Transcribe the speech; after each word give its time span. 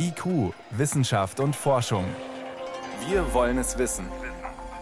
IQ, 0.00 0.54
Wissenschaft 0.70 1.40
und 1.40 1.56
Forschung. 1.56 2.04
Wir 3.08 3.34
wollen 3.34 3.58
es 3.58 3.78
wissen. 3.78 4.06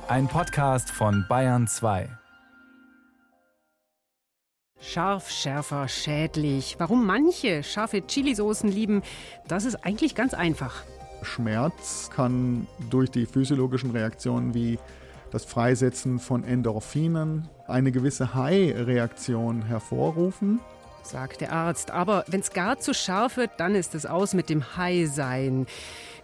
Ein 0.09 0.29
Podcast 0.29 0.91
von 0.91 1.25
Bayern 1.27 1.67
2. 1.67 2.11
Scharf, 4.79 5.31
schärfer, 5.31 5.89
schädlich. 5.89 6.77
Warum 6.79 7.07
manche 7.07 7.63
scharfe 7.63 8.07
Chilisoßen 8.07 8.71
lieben, 8.71 9.03
das 9.49 9.65
ist 9.65 9.87
eigentlich 9.87 10.15
ganz 10.15 10.35
einfach. 10.35 10.85
Schmerz 11.23 12.11
kann 12.15 12.67
durch 12.91 13.11
die 13.11 13.25
physiologischen 13.25 13.93
Reaktionen 13.93 14.53
wie 14.53 14.79
das 15.31 15.47
Freisetzen 15.47 16.19
von 16.19 16.45
Endorphinen 16.45 17.49
eine 17.67 17.91
gewisse 17.91 18.35
High-Reaktion 18.35 19.63
hervorrufen 19.63 20.61
sagt 21.11 21.41
der 21.41 21.53
Arzt. 21.53 21.91
Aber 21.91 22.25
wenn 22.27 22.41
es 22.41 22.53
gar 22.53 22.79
zu 22.79 22.95
scharf 22.95 23.37
wird, 23.37 23.51
dann 23.59 23.75
ist 23.75 23.95
es 23.95 24.07
aus 24.07 24.35
mit 24.35 24.49
dem 24.49 24.77
High-Sein. 24.77 25.67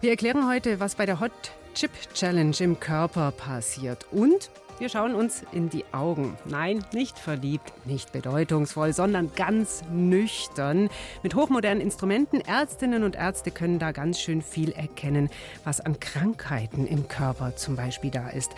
Wir 0.01 0.11
erklären 0.11 0.47
heute, 0.47 0.79
was 0.79 0.95
bei 0.95 1.05
der 1.05 1.19
Hot 1.19 1.31
Chip 1.73 1.91
Challenge 2.13 2.55
im 2.59 2.79
Körper 2.79 3.31
passiert. 3.31 4.05
Und 4.11 4.51
wir 4.79 4.89
schauen 4.89 5.15
uns 5.15 5.43
in 5.51 5.69
die 5.69 5.85
Augen. 5.91 6.37
Nein, 6.45 6.83
nicht 6.93 7.17
verliebt, 7.17 7.71
nicht 7.85 8.11
bedeutungsvoll, 8.11 8.93
sondern 8.93 9.31
ganz 9.35 9.83
nüchtern. 9.91 10.89
Mit 11.21 11.35
hochmodernen 11.35 11.81
Instrumenten. 11.81 12.41
Ärztinnen 12.41 13.03
und 13.03 13.15
Ärzte 13.15 13.51
können 13.51 13.79
da 13.79 13.91
ganz 13.91 14.19
schön 14.19 14.41
viel 14.41 14.71
erkennen, 14.71 15.29
was 15.63 15.81
an 15.81 15.99
Krankheiten 15.99 16.87
im 16.87 17.07
Körper 17.07 17.55
zum 17.55 17.75
Beispiel 17.75 18.11
da 18.11 18.29
ist. 18.29 18.51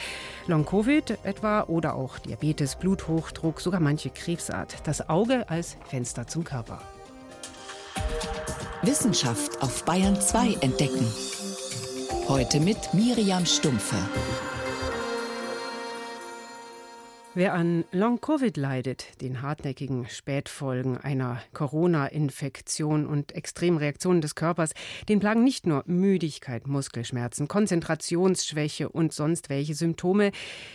Long-Covid 0.47 1.19
etwa 1.23 1.63
oder 1.63 1.95
auch 1.95 2.19
Diabetes, 2.19 2.75
Bluthochdruck, 2.75 3.61
sogar 3.61 3.79
manche 3.79 4.09
Krebsart. 4.09 4.75
Das 4.85 5.09
Auge 5.09 5.49
als 5.49 5.77
Fenster 5.89 6.27
zum 6.27 6.43
Körper. 6.43 6.81
Wissenschaft 8.81 9.61
auf 9.61 9.83
Bayern 9.83 10.19
2 10.19 10.57
entdecken. 10.61 11.07
Heute 12.27 12.59
mit 12.59 12.93
Miriam 12.93 13.45
Stumpfe. 13.45 13.97
Wer 17.37 17.53
an 17.53 17.83
Long-Covid 17.91 18.55
leidet, 18.55 19.19
den 19.19 19.41
hartnäckigen 19.41 20.07
Spätfolgen 20.07 20.97
einer 20.97 21.41
Corona-Infektion 21.51 23.05
und 23.05 23.35
Extremreaktionen 23.35 24.21
des 24.21 24.35
Körpers, 24.35 24.71
den 25.09 25.19
plagen 25.19 25.43
nicht 25.43 25.67
nur 25.67 25.83
Müdigkeit, 25.85 26.65
Muskelschmerzen, 26.65 27.49
Konzentrationsschwäche 27.49 28.87
und 28.87 29.11
sonst 29.11 29.49
welche 29.49 29.75
Symptome. 29.75 30.31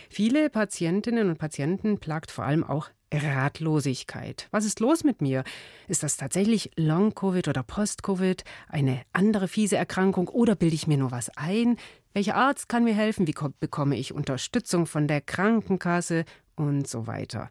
Viele 0.07 0.51
Patientinnen 0.51 1.29
und 1.29 1.39
Patienten 1.39 1.97
plagt 1.97 2.29
vor 2.29 2.45
allem 2.45 2.63
auch 2.63 2.91
Ratlosigkeit. 3.11 4.47
Was 4.51 4.63
ist 4.63 4.79
los 4.79 5.03
mit 5.03 5.19
mir? 5.19 5.43
Ist 5.87 6.03
das 6.03 6.15
tatsächlich 6.15 6.69
Long-Covid 6.77 7.47
oder 7.47 7.63
Post-Covid? 7.63 8.43
Eine 8.67 9.01
andere 9.13 9.47
fiese 9.47 9.77
Erkrankung 9.77 10.27
oder 10.27 10.55
bilde 10.55 10.75
ich 10.75 10.85
mir 10.85 10.97
nur 10.97 11.09
was 11.09 11.35
ein? 11.35 11.77
Welcher 12.13 12.35
Arzt 12.35 12.69
kann 12.69 12.83
mir 12.83 12.93
helfen? 12.93 13.25
Wie 13.25 13.35
bekomme 13.59 13.97
ich 13.97 14.13
Unterstützung 14.13 14.85
von 14.85 15.07
der 15.07 15.21
Krankenkasse? 15.21 16.25
Und 16.67 16.87
so 16.87 17.07
weiter. 17.07 17.49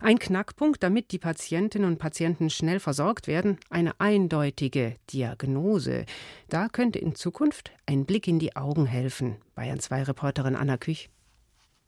Ein 0.00 0.18
Knackpunkt, 0.18 0.82
damit 0.82 1.10
die 1.10 1.18
Patientinnen 1.18 1.88
und 1.88 1.98
Patienten 1.98 2.50
schnell 2.50 2.80
versorgt 2.80 3.28
werden, 3.28 3.58
eine 3.70 3.98
eindeutige 3.98 4.96
Diagnose. 5.10 6.04
Da 6.48 6.68
könnte 6.68 6.98
in 6.98 7.14
Zukunft 7.14 7.72
ein 7.86 8.04
Blick 8.04 8.28
in 8.28 8.38
die 8.38 8.56
Augen 8.56 8.84
helfen. 8.84 9.36
Bayern 9.54 9.80
2 9.80 10.04
Reporterin 10.04 10.54
Anna 10.54 10.76
Küch. 10.76 11.08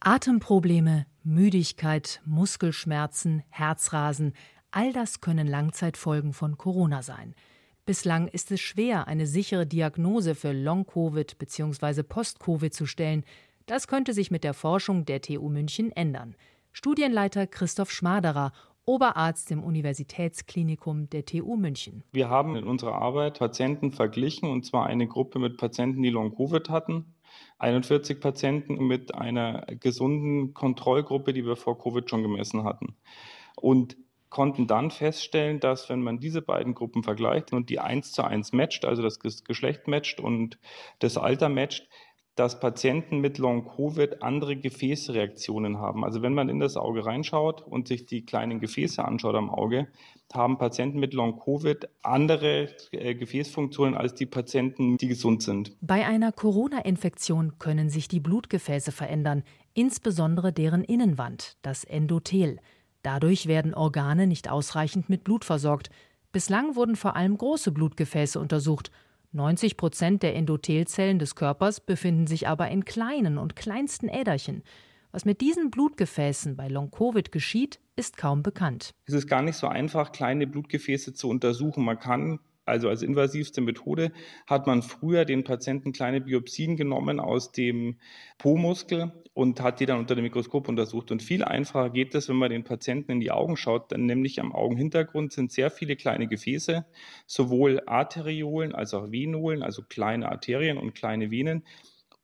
Atemprobleme, 0.01 1.07
Müdigkeit, 1.23 2.23
Muskelschmerzen, 2.25 3.43
Herzrasen, 3.51 4.33
all 4.71 4.93
das 4.93 5.21
können 5.21 5.47
Langzeitfolgen 5.47 6.33
von 6.33 6.57
Corona 6.57 7.03
sein. 7.03 7.35
Bislang 7.85 8.29
ist 8.29 8.51
es 8.51 8.61
schwer, 8.61 9.09
eine 9.09 9.27
sichere 9.27 9.67
Diagnose 9.67 10.35
für 10.35 10.53
Long-Covid 10.53 11.39
bzw. 11.39 12.03
Post-Covid 12.03 12.73
zu 12.73 12.87
stellen. 12.87 13.25
Das 13.67 13.87
könnte 13.87 14.13
sich 14.13 14.31
mit 14.31 14.45
der 14.45 14.55
Forschung 14.55 15.05
der 15.05 15.21
TU 15.21 15.49
München 15.49 15.91
ändern. 15.93 16.37
Studienleiter 16.79 17.49
Christoph 17.49 17.91
Schmaderer, 17.91 18.53
Oberarzt 18.85 19.51
im 19.51 19.65
Universitätsklinikum 19.65 21.11
der 21.11 21.25
TU 21.25 21.57
München. 21.57 22.05
Wir 22.13 22.31
haben 22.31 22.55
in 22.55 22.69
unserer 22.69 22.95
Arbeit 22.95 23.41
Patienten 23.41 23.91
verglichen, 23.91 24.49
und 24.49 24.65
zwar 24.65 24.87
eine 24.87 25.09
Gruppe 25.09 25.41
mit 25.41 25.57
Patienten, 25.57 26.01
die 26.05 26.11
Long-Covid 26.11 26.71
hatten, 26.71 27.17
41 27.59 28.21
Patienten 28.21 28.87
mit 28.87 29.13
einer 29.13 29.67
gesunden 29.81 30.55
Kontrollgruppe, 30.55 31.33
die 31.33 31.45
wir 31.45 31.57
vor 31.57 31.83
Covid 31.83 32.09
schon 32.09 32.23
gemessen 32.23 32.63
hatten. 32.63 32.95
Und 33.57 33.97
konnten 34.31 34.69
dann 34.69 34.93
feststellen, 34.93 35.59
dass 35.59 35.89
wenn 35.89 36.03
man 36.03 36.21
diese 36.21 36.43
beiden 36.43 36.75
Gruppen 36.75 37.03
vergleicht 37.03 37.53
und 37.53 37.71
die 37.71 37.81
eins 37.81 38.13
zu 38.13 38.23
eins 38.23 38.53
matcht, 38.53 38.85
also 38.85 39.03
das 39.03 39.19
Geschlecht 39.19 39.89
matcht 39.89 40.21
und 40.21 40.61
das 41.01 41.17
Alter 41.17 41.49
matcht, 41.49 41.89
dass 42.39 42.61
Patienten 42.61 43.19
mit 43.19 43.39
Long-Covid 43.39 44.23
andere 44.23 44.55
Gefäßreaktionen 44.57 45.79
haben. 45.79 46.05
Also 46.05 46.23
wenn 46.23 46.35
man 46.35 46.49
in 46.49 46.61
das 46.61 46.77
Auge 46.77 47.05
reinschaut 47.05 47.63
und 47.63 47.89
sich 47.89 48.07
die 48.07 48.25
kleinen 48.25 48.61
Gefäße 48.61 49.05
anschaut 49.05 49.35
am 49.35 49.51
Auge, 49.51 49.89
haben 50.33 50.57
Patienten 50.57 51.01
mit 51.01 51.15
Long-Covid 51.15 51.89
andere 52.03 52.69
äh, 52.93 53.17
Gefäßfunktionen 53.17 53.97
als 53.97 54.15
die 54.15 54.27
Patienten, 54.27 54.99
die 54.99 55.09
gesund 55.09 55.43
sind. 55.43 55.77
Bei 55.81 56.07
einer 56.07 56.31
Corona-Infektion 56.31 57.59
können 57.59 57.91
sich 57.91 58.07
die 58.07 58.21
Blutgefäße 58.21 58.93
verändern, 58.93 59.43
insbesondere 59.75 60.53
deren 60.53 60.85
Innenwand, 60.85 61.57
das 61.63 61.83
Endothel. 61.83 62.61
Dadurch 63.03 63.49
werden 63.49 63.75
Organe 63.75 64.29
nicht 64.29 64.49
ausreichend 64.49 65.09
mit 65.09 65.25
Blut 65.25 65.45
versorgt. 65.45 65.91
Bislang 66.31 66.77
wurden 66.77 66.95
vor 66.95 67.17
allem 67.17 67.37
große 67.37 67.73
Blutgefäße 67.73 68.39
untersucht 68.39 68.93
90 69.33 69.77
Prozent 69.77 70.23
der 70.23 70.35
Endothelzellen 70.35 71.19
des 71.19 71.35
Körpers 71.35 71.81
befinden 71.81 72.27
sich 72.27 72.49
aber 72.49 72.69
in 72.69 72.85
kleinen 72.85 73.37
und 73.37 73.57
kleinsten 73.57 74.09
Äderchen. 74.09 74.63
Was 75.13 75.25
mit 75.25 75.41
diesen 75.41 75.71
Blutgefäßen 75.71 76.57
bei 76.57 76.69
Long-Covid 76.69 77.33
geschieht, 77.33 77.81
ist 77.97 78.17
kaum 78.17 78.43
bekannt. 78.43 78.95
Es 79.07 79.15
ist 79.15 79.27
gar 79.27 79.43
nicht 79.43 79.57
so 79.57 79.67
einfach, 79.67 80.13
kleine 80.13 80.47
Blutgefäße 80.47 81.15
zu 81.15 81.29
untersuchen. 81.29 81.85
Man 81.85 81.99
kann 81.99 82.41
also 82.69 82.89
als 82.89 83.03
invasivste 83.03 83.61
Methode, 83.61 84.13
hat 84.47 84.67
man 84.67 84.83
früher 84.83 85.25
den 85.25 85.45
Patienten 85.45 85.93
kleine 85.93 86.21
Biopsien 86.21 86.77
genommen 86.77 87.19
aus 87.21 87.53
dem 87.53 87.99
Po-Muskel 88.39 89.13
und 89.35 89.61
hat 89.61 89.81
die 89.81 89.87
dann 89.87 89.99
unter 89.99 90.15
dem 90.15 90.25
Mikroskop 90.25 90.69
untersucht. 90.69 91.11
Und 91.11 91.23
viel 91.23 91.45
einfacher 91.45 91.91
geht 91.91 92.15
es, 92.15 92.29
wenn 92.29 92.37
man 92.37 92.51
den 92.51 92.65
Patienten 92.65 93.13
in 93.13 93.21
die 93.21 93.31
Augen 93.31 93.57
schaut, 93.57 93.93
dann 93.93 94.07
nämlich 94.07 94.41
am 94.41 94.53
Augenhintergrund 94.53 95.33
sind 95.33 95.53
sehr 95.53 95.71
viele 95.71 95.97
kleine 95.97 96.29
Gefäße, 96.29 96.85
sowohl 97.27 97.83
Arteriolen 97.87 98.75
als 98.75 98.95
auch 98.95 99.11
Venolen, 99.11 99.63
also 99.63 99.83
kleine 99.83 100.29
Arterien 100.29 100.79
und 100.79 100.95
kleine 100.95 101.31
Venen. 101.31 101.65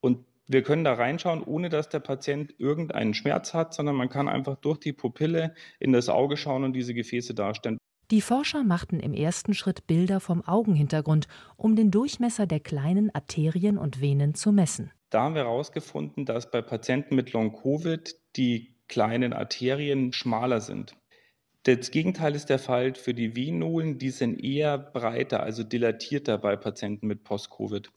Und 0.01 0.25
wir 0.47 0.63
können 0.63 0.85
da 0.85 0.93
reinschauen, 0.93 1.43
ohne 1.43 1.69
dass 1.69 1.89
der 1.89 2.01
Patient 2.01 2.55
irgendeinen 2.59 3.15
Schmerz 3.15 3.55
hat, 3.55 3.75
sondern 3.75 3.97
man 3.97 4.09
kann 4.09 4.29
einfach 4.29 4.57
durch 4.57 4.79
die 4.79 4.93
Pupille 4.93 5.55
in 5.81 5.93
das 5.93 6.09
Auge 6.09 6.37
schauen 6.37 6.65
und 6.65 6.75
diese 6.75 6.95
Gefäße 6.95 7.35
darstellen. 7.35 7.79
Die 8.11 8.21
Forscher 8.21 8.65
machten 8.65 9.01
im 9.01 9.15
ersten 9.15 9.55
Schritt 9.55 9.87
Bilder 9.87 10.21
vom 10.21 10.47
Augenhintergrund, 10.47 11.27
um 11.57 11.75
den 11.75 11.91
Durchmesser 11.91 12.47
der 12.47 12.61
kleinen 12.61 13.15
Arterien 13.15 13.79
und 13.79 14.01
Venen 14.03 14.35
zu 14.35 14.53
messen. 14.53 14.91
Da 15.09 15.23
haben 15.23 15.35
wir 15.35 15.45
herausgefunden, 15.45 16.27
dass 16.27 16.51
bei 16.51 16.61
Patienten 16.61 17.15
mit 17.15 17.33
Long-Covid 17.33 18.15
die 18.37 18.75
kleinen 18.89 19.33
Arterien 19.33 20.13
schmaler 20.13 20.61
sind. 20.61 20.97
Das 21.63 21.91
Gegenteil 21.91 22.35
ist 22.35 22.51
der 22.51 22.59
Fall 22.59 22.95
für 22.95 23.15
die 23.15 23.37
Venolen, 23.37 23.97
die 23.97 24.11
sind 24.11 24.39
eher 24.39 24.77
breiter, 24.77 25.43
also 25.43 25.65
dilatierter 25.65 26.37
bei 26.37 26.57
Patienten 26.57 27.07
mit 27.07 27.25
Post-Covid. 27.25 27.91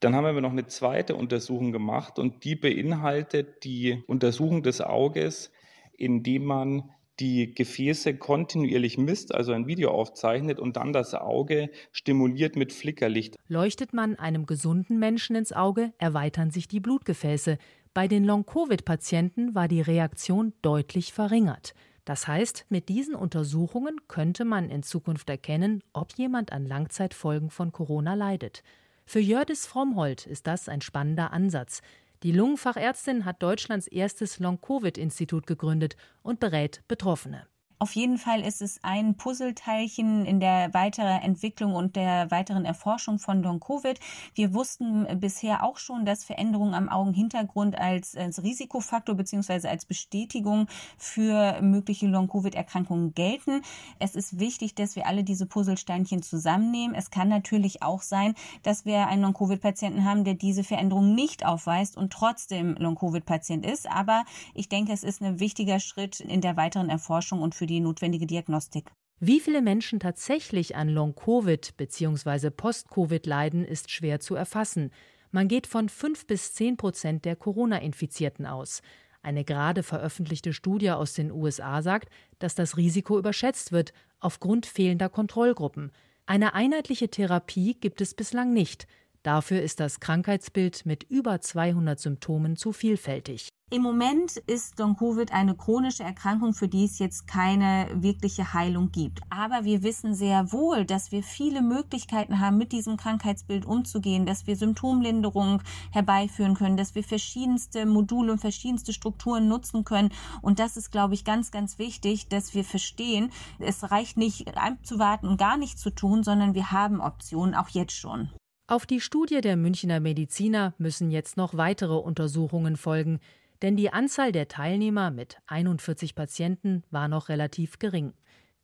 Dann 0.00 0.16
haben 0.16 0.34
wir 0.34 0.40
noch 0.40 0.50
eine 0.50 0.66
zweite 0.66 1.14
Untersuchung 1.14 1.72
gemacht 1.72 2.18
und 2.18 2.42
die 2.44 2.56
beinhaltet 2.56 3.64
die 3.64 4.02
Untersuchung 4.06 4.62
des 4.62 4.80
Auges, 4.80 5.52
indem 5.92 6.44
man 6.44 6.90
die 7.22 7.54
Gefäße 7.54 8.16
kontinuierlich 8.16 8.98
misst, 8.98 9.32
also 9.32 9.52
ein 9.52 9.68
Video 9.68 9.92
aufzeichnet 9.92 10.58
und 10.58 10.76
dann 10.76 10.92
das 10.92 11.14
Auge 11.14 11.70
stimuliert 11.92 12.56
mit 12.56 12.72
Flickerlicht. 12.72 13.36
Leuchtet 13.46 13.92
man 13.92 14.16
einem 14.16 14.44
gesunden 14.44 14.98
Menschen 14.98 15.36
ins 15.36 15.52
Auge, 15.52 15.92
erweitern 15.98 16.50
sich 16.50 16.66
die 16.66 16.80
Blutgefäße. 16.80 17.58
Bei 17.94 18.08
den 18.08 18.24
Long-Covid-Patienten 18.24 19.54
war 19.54 19.68
die 19.68 19.82
Reaktion 19.82 20.52
deutlich 20.62 21.12
verringert. 21.12 21.74
Das 22.04 22.26
heißt, 22.26 22.66
mit 22.70 22.88
diesen 22.88 23.14
Untersuchungen 23.14 24.00
könnte 24.08 24.44
man 24.44 24.68
in 24.68 24.82
Zukunft 24.82 25.30
erkennen, 25.30 25.84
ob 25.92 26.14
jemand 26.14 26.50
an 26.50 26.66
Langzeitfolgen 26.66 27.50
von 27.50 27.70
Corona 27.70 28.14
leidet. 28.14 28.64
Für 29.04 29.20
Jördis 29.20 29.66
Frommhold 29.66 30.26
ist 30.26 30.48
das 30.48 30.68
ein 30.68 30.80
spannender 30.80 31.32
Ansatz. 31.32 31.82
Die 32.22 32.32
Lungenfachärztin 32.32 33.24
hat 33.24 33.42
Deutschlands 33.42 33.88
erstes 33.88 34.38
Long-Covid-Institut 34.38 35.46
gegründet 35.46 35.96
und 36.22 36.38
berät 36.38 36.82
Betroffene. 36.86 37.48
Auf 37.82 37.96
jeden 37.96 38.16
Fall 38.16 38.42
ist 38.42 38.62
es 38.62 38.78
ein 38.84 39.16
Puzzleteilchen 39.16 40.24
in 40.24 40.38
der 40.38 40.72
weiteren 40.72 41.20
Entwicklung 41.20 41.74
und 41.74 41.96
der 41.96 42.30
weiteren 42.30 42.64
Erforschung 42.64 43.18
von 43.18 43.42
Long-Covid. 43.42 43.98
Wir 44.36 44.54
wussten 44.54 45.08
bisher 45.18 45.64
auch 45.64 45.78
schon, 45.78 46.04
dass 46.04 46.22
Veränderungen 46.22 46.74
am 46.74 46.88
Augenhintergrund 46.88 47.76
als, 47.76 48.14
als 48.14 48.40
Risikofaktor 48.40 49.16
bzw. 49.16 49.66
als 49.66 49.84
Bestätigung 49.84 50.68
für 50.96 51.60
mögliche 51.60 52.06
Long-Covid-Erkrankungen 52.06 53.14
gelten. 53.14 53.62
Es 53.98 54.14
ist 54.14 54.38
wichtig, 54.38 54.76
dass 54.76 54.94
wir 54.94 55.08
alle 55.08 55.24
diese 55.24 55.46
Puzzlesteinchen 55.46 56.22
zusammennehmen. 56.22 56.94
Es 56.94 57.10
kann 57.10 57.28
natürlich 57.28 57.82
auch 57.82 58.02
sein, 58.02 58.36
dass 58.62 58.84
wir 58.84 59.08
einen 59.08 59.22
Long-Covid-Patienten 59.22 60.04
haben, 60.04 60.22
der 60.22 60.34
diese 60.34 60.62
Veränderung 60.62 61.16
nicht 61.16 61.44
aufweist 61.44 61.96
und 61.96 62.12
trotzdem 62.12 62.76
Long-Covid-Patient 62.78 63.66
ist. 63.66 63.90
Aber 63.90 64.24
ich 64.54 64.68
denke, 64.68 64.92
es 64.92 65.02
ist 65.02 65.20
ein 65.20 65.40
wichtiger 65.40 65.80
Schritt 65.80 66.20
in 66.20 66.40
der 66.40 66.56
weiteren 66.56 66.88
Erforschung 66.88 67.42
und 67.42 67.56
für 67.56 67.66
die 67.66 67.71
notwendige 67.80 68.26
Diagnostik. 68.26 68.90
Wie 69.20 69.38
viele 69.38 69.62
Menschen 69.62 70.00
tatsächlich 70.00 70.74
an 70.74 70.88
Long-Covid 70.88 71.76
bzw. 71.76 72.50
Post-Covid 72.50 73.24
leiden, 73.24 73.64
ist 73.64 73.90
schwer 73.90 74.18
zu 74.18 74.34
erfassen. 74.34 74.90
Man 75.30 75.48
geht 75.48 75.66
von 75.66 75.88
5 75.88 76.26
bis 76.26 76.54
10 76.54 76.76
Prozent 76.76 77.24
der 77.24 77.36
Corona-Infizierten 77.36 78.46
aus. 78.46 78.82
Eine 79.22 79.44
gerade 79.44 79.84
veröffentlichte 79.84 80.52
Studie 80.52 80.90
aus 80.90 81.12
den 81.12 81.30
USA 81.30 81.82
sagt, 81.82 82.08
dass 82.40 82.56
das 82.56 82.76
Risiko 82.76 83.18
überschätzt 83.18 83.70
wird 83.70 83.92
aufgrund 84.18 84.66
fehlender 84.66 85.08
Kontrollgruppen. 85.08 85.92
Eine 86.26 86.54
einheitliche 86.54 87.08
Therapie 87.08 87.74
gibt 87.74 88.00
es 88.00 88.14
bislang 88.14 88.52
nicht. 88.52 88.86
Dafür 89.22 89.62
ist 89.62 89.78
das 89.78 90.00
Krankheitsbild 90.00 90.84
mit 90.84 91.04
über 91.04 91.40
200 91.40 92.00
Symptomen 92.00 92.56
zu 92.56 92.72
vielfältig. 92.72 93.48
Im 93.72 93.80
Moment 93.80 94.36
ist 94.36 94.78
Long-Covid 94.78 95.32
eine 95.32 95.54
chronische 95.54 96.02
Erkrankung, 96.02 96.52
für 96.52 96.68
die 96.68 96.84
es 96.84 96.98
jetzt 96.98 97.26
keine 97.26 97.88
wirkliche 97.94 98.52
Heilung 98.52 98.92
gibt. 98.92 99.20
Aber 99.30 99.64
wir 99.64 99.82
wissen 99.82 100.14
sehr 100.14 100.52
wohl, 100.52 100.84
dass 100.84 101.10
wir 101.10 101.22
viele 101.22 101.62
Möglichkeiten 101.62 102.38
haben, 102.38 102.58
mit 102.58 102.72
diesem 102.72 102.98
Krankheitsbild 102.98 103.64
umzugehen, 103.64 104.26
dass 104.26 104.46
wir 104.46 104.56
Symptomlinderung 104.56 105.62
herbeiführen 105.90 106.52
können, 106.54 106.76
dass 106.76 106.94
wir 106.94 107.02
verschiedenste 107.02 107.86
Module 107.86 108.32
und 108.32 108.40
verschiedenste 108.40 108.92
Strukturen 108.92 109.48
nutzen 109.48 109.84
können. 109.84 110.10
Und 110.42 110.58
das 110.58 110.76
ist, 110.76 110.90
glaube 110.90 111.14
ich, 111.14 111.24
ganz, 111.24 111.50
ganz 111.50 111.78
wichtig, 111.78 112.28
dass 112.28 112.54
wir 112.54 112.64
verstehen, 112.64 113.30
es 113.58 113.90
reicht 113.90 114.18
nicht 114.18 114.54
abzuwarten 114.54 115.26
und 115.26 115.38
gar 115.38 115.56
nichts 115.56 115.80
zu 115.80 115.88
tun, 115.88 116.24
sondern 116.24 116.54
wir 116.54 116.72
haben 116.72 117.00
Optionen, 117.00 117.54
auch 117.54 117.70
jetzt 117.70 117.96
schon. 117.96 118.28
Auf 118.66 118.84
die 118.84 119.00
Studie 119.00 119.40
der 119.40 119.56
Münchner 119.56 119.98
Mediziner 119.98 120.74
müssen 120.78 121.10
jetzt 121.10 121.38
noch 121.38 121.56
weitere 121.56 121.94
Untersuchungen 121.94 122.76
folgen 122.76 123.18
denn 123.62 123.76
die 123.76 123.92
Anzahl 123.92 124.32
der 124.32 124.48
Teilnehmer 124.48 125.10
mit 125.10 125.38
41 125.46 126.14
Patienten 126.14 126.82
war 126.90 127.08
noch 127.08 127.28
relativ 127.28 127.78
gering. 127.78 128.12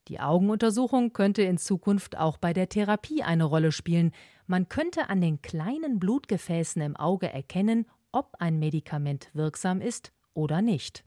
Die 0.08 0.20
Augenuntersuchung 0.20 1.12
könnte 1.12 1.42
in 1.42 1.58
Zukunft 1.58 2.16
auch 2.16 2.38
bei 2.38 2.52
der 2.52 2.68
Therapie 2.68 3.22
eine 3.22 3.44
Rolle 3.44 3.72
spielen. 3.72 4.12
Man 4.46 4.68
könnte 4.68 5.08
an 5.10 5.20
den 5.20 5.42
kleinen 5.42 5.98
Blutgefäßen 5.98 6.80
im 6.82 6.96
Auge 6.96 7.32
erkennen, 7.32 7.86
ob 8.10 8.34
ein 8.38 8.58
Medikament 8.58 9.30
wirksam 9.34 9.80
ist 9.80 10.12
oder 10.34 10.62
nicht. 10.62 11.04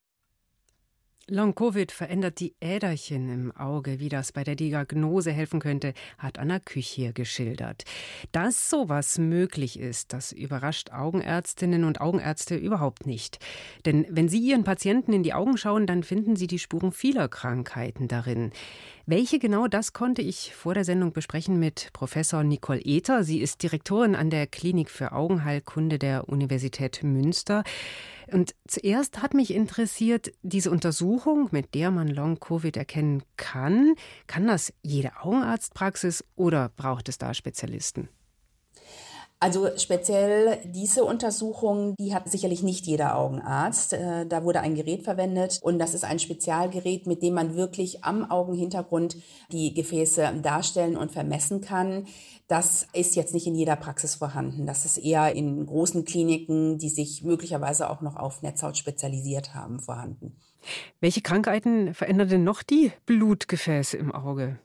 Long-Covid 1.27 1.91
verändert 1.91 2.39
die 2.39 2.56
Äderchen 2.59 3.29
im 3.29 3.51
Auge. 3.56 4.00
Wie 4.00 4.09
das 4.09 4.31
bei 4.31 4.44
der 4.44 4.56
Diagnose 4.56 5.31
helfen 5.31 5.59
könnte, 5.59 5.94
hat 6.18 6.39
Anna 6.39 6.59
Küch 6.59 6.88
hier 6.88 7.13
geschildert. 7.13 7.83
Dass 8.31 8.69
sowas 8.69 9.18
möglich 9.18 9.79
ist, 9.79 10.13
das 10.13 10.31
überrascht 10.31 10.91
Augenärztinnen 10.91 11.83
und 11.83 12.01
Augenärzte 12.01 12.56
überhaupt 12.56 13.06
nicht. 13.06 13.39
Denn 13.85 14.06
wenn 14.09 14.29
sie 14.29 14.39
ihren 14.39 14.63
Patienten 14.63 15.13
in 15.13 15.23
die 15.23 15.33
Augen 15.33 15.57
schauen, 15.57 15.85
dann 15.85 16.03
finden 16.03 16.35
sie 16.35 16.47
die 16.47 16.59
Spuren 16.59 16.91
vieler 16.91 17.29
Krankheiten 17.29 18.07
darin. 18.07 18.51
Welche 19.06 19.39
genau 19.39 19.68
das 19.68 19.94
konnte 19.94 20.21
ich 20.21 20.53
vor 20.53 20.74
der 20.75 20.83
Sendung 20.83 21.12
besprechen 21.12 21.59
mit 21.59 21.89
Professor 21.92 22.44
Nicole 22.44 22.81
Ether. 22.83 23.24
Sie 23.24 23.42
ist 23.42 23.63
Direktorin 23.63 24.15
an 24.15 24.30
der 24.30 24.45
Klinik 24.45 24.89
für 24.89 25.12
Augenheilkunde 25.12 25.98
der 25.98 26.30
Universität 26.30 27.01
Münster. 27.01 27.63
Und 28.31 28.53
zuerst 28.68 29.21
hat 29.21 29.33
mich 29.33 29.53
interessiert, 29.53 30.31
diese 30.44 30.69
Untersuchung, 30.69 31.50
mit 31.51 31.74
der 31.74 31.89
man 31.89 32.07
Long-Covid 32.07 32.77
erkennen 32.77 33.24
kann. 33.38 33.95
Kann 34.27 34.48
das 34.48 34.71
jede 34.83 35.19
Augenarztpraxis 35.19 36.24
oder 36.36 36.69
braucht 36.69 37.09
es 37.09 37.18
da 37.18 37.33
Spezialisten? 37.33 38.07
Also 39.44 39.70
speziell 39.76 40.60
diese 40.66 41.04
Untersuchung, 41.04 41.96
die 42.00 42.14
hat 42.14 42.30
sicherlich 42.30 42.62
nicht 42.62 42.86
jeder 42.86 43.18
Augenarzt. 43.18 43.94
Äh, 43.94 44.28
da 44.28 44.44
wurde 44.44 44.60
ein 44.60 44.76
Gerät 44.76 45.04
verwendet 45.04 45.58
und 45.64 45.80
das 45.80 45.96
ist 45.96 46.06
ein 46.06 46.20
Spezialgerät, 46.20 47.08
mit 47.08 47.24
dem 47.24 47.34
man 47.34 47.56
wirklich 47.56 48.04
am 48.04 48.30
Augenhintergrund 48.30 49.18
die 49.52 49.74
Gefäße 49.74 50.32
darstellen 50.44 50.96
und 50.96 51.12
vermessen 51.12 51.60
kann. 51.60 52.06
Das 52.48 52.88
ist 52.94 53.16
jetzt 53.16 53.34
nicht 53.34 53.48
in 53.48 53.56
jeder 53.56 53.76
Praxis 53.78 54.14
vorhanden. 54.14 54.68
Das 54.68 54.86
ist 54.86 55.00
eher 55.00 55.34
in 55.34 55.66
großen 55.66 56.06
Kliniken, 56.06 56.78
die 56.78 56.90
sich 56.90 57.24
möglicherweise 57.24 57.90
auch 57.90 58.02
noch 58.02 58.18
auf 58.18 58.44
Netzhaut 58.44 58.78
spezialisiert 58.78 59.56
haben, 59.56 59.80
vorhanden. 59.80 60.36
Welche 61.00 61.22
Krankheiten 61.22 61.96
verändern 61.96 62.30
denn 62.30 62.44
noch 62.44 62.62
die 62.62 62.92
Blutgefäße 63.08 63.98
im 63.98 64.12
Auge? 64.12 64.60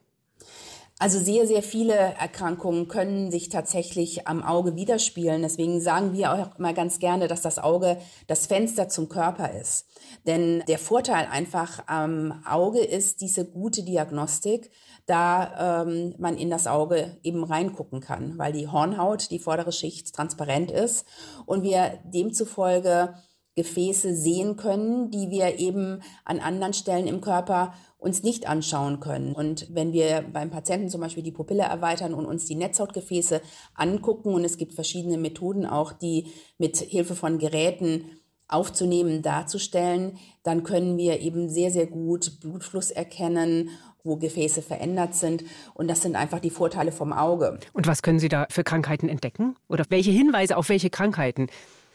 Also 0.99 1.19
sehr, 1.19 1.47
sehr 1.47 1.63
viele 1.63 1.93
Erkrankungen 1.95 2.89
können 2.89 3.31
sich 3.31 3.51
tatsächlich 3.51 4.27
am 4.27 4.43
Auge 4.43 4.77
widerspiegeln. 4.77 5.43
Deswegen 5.43 5.83
sagen 5.83 6.15
wir 6.15 6.33
auch 6.33 6.59
immer 6.59 6.73
ganz 6.73 6.99
gerne, 7.01 7.29
dass 7.29 7.43
das 7.43 7.59
Auge 7.59 7.99
das 8.29 8.47
Fenster 8.47 8.89
zum 8.89 9.11
Körper 9.11 9.53
ist. 9.53 9.87
Denn 10.27 10.65
der 10.69 10.79
Vorteil 10.79 11.29
einfach 11.31 11.83
am 11.87 12.43
Auge 12.47 12.81
ist 12.81 13.21
diese 13.21 13.45
gute 13.45 13.83
Diagnostik, 13.83 14.71
da 15.05 15.83
ähm, 15.83 16.15
man 16.17 16.39
in 16.39 16.49
das 16.49 16.67
Auge 16.67 17.19
eben 17.23 17.45
reingucken 17.45 18.01
kann, 18.01 18.39
weil 18.39 18.55
die 18.55 18.69
Hornhaut, 18.69 19.31
die 19.31 19.39
vordere 19.39 19.73
Schicht, 19.73 20.15
transparent 20.15 20.71
ist 20.71 21.07
und 21.45 21.63
wir 21.63 21.99
demzufolge 22.05 23.13
Gefäße 23.57 24.15
sehen 24.15 24.57
können, 24.57 25.11
die 25.11 25.31
wir 25.31 25.59
eben 25.59 26.03
an 26.25 26.41
anderen 26.41 26.75
Stellen 26.75 27.07
im 27.07 27.23
Körper 27.23 27.73
uns 27.99 28.23
nicht 28.23 28.47
anschauen 28.47 29.01
können. 29.01 29.33
Und 29.33 29.75
wenn 29.75 29.93
wir 29.93 30.23
beim 30.31 30.51
Patienten 30.51 30.91
zum 30.91 31.01
Beispiel 31.01 31.23
die 31.23 31.33
Pupille 31.33 31.65
erweitern 31.65 32.15
und 32.15 32.27
uns 32.27 32.45
die 32.45 32.55
Netzhautgefäße 32.55 33.41
angucken, 33.75 34.35
und 34.35 34.45
es 34.45 34.59
gibt 34.59 34.75
verschiedene 34.75 35.17
Methoden 35.17 35.65
auch, 35.65 35.93
die 35.93 36.31
mit 36.59 36.77
Hilfe 36.77 37.15
von 37.15 37.39
Geräten 37.39 38.05
aufzunehmen, 38.47 39.23
darzustellen, 39.23 40.19
dann 40.43 40.63
können 40.63 40.99
wir 40.99 41.21
eben 41.21 41.49
sehr, 41.49 41.71
sehr 41.71 41.87
gut 41.87 42.39
Blutfluss 42.41 42.91
erkennen 42.91 43.71
wo 44.07 44.17
Gefäße 44.17 44.63
verändert 44.63 45.15
sind. 45.15 45.45
Und 45.75 45.89
das 45.89 46.01
sind 46.01 46.17
einfach 46.17 46.39
die 46.39 46.51
Vorteile 46.51 46.93
vom 46.93 47.13
Auge. 47.13 47.59
Und 47.73 47.87
was 47.87 48.03
können 48.03 48.19
Sie 48.19 48.29
da 48.29 48.47
für 48.49 48.65
Krankheiten 48.65 49.09
entdecken? 49.09 49.57
Oder 49.69 49.85
welche 49.89 50.13
Hinweise 50.13 50.57
auf 50.57 50.69
welche 50.69 50.91
Krankheiten? 50.91 51.49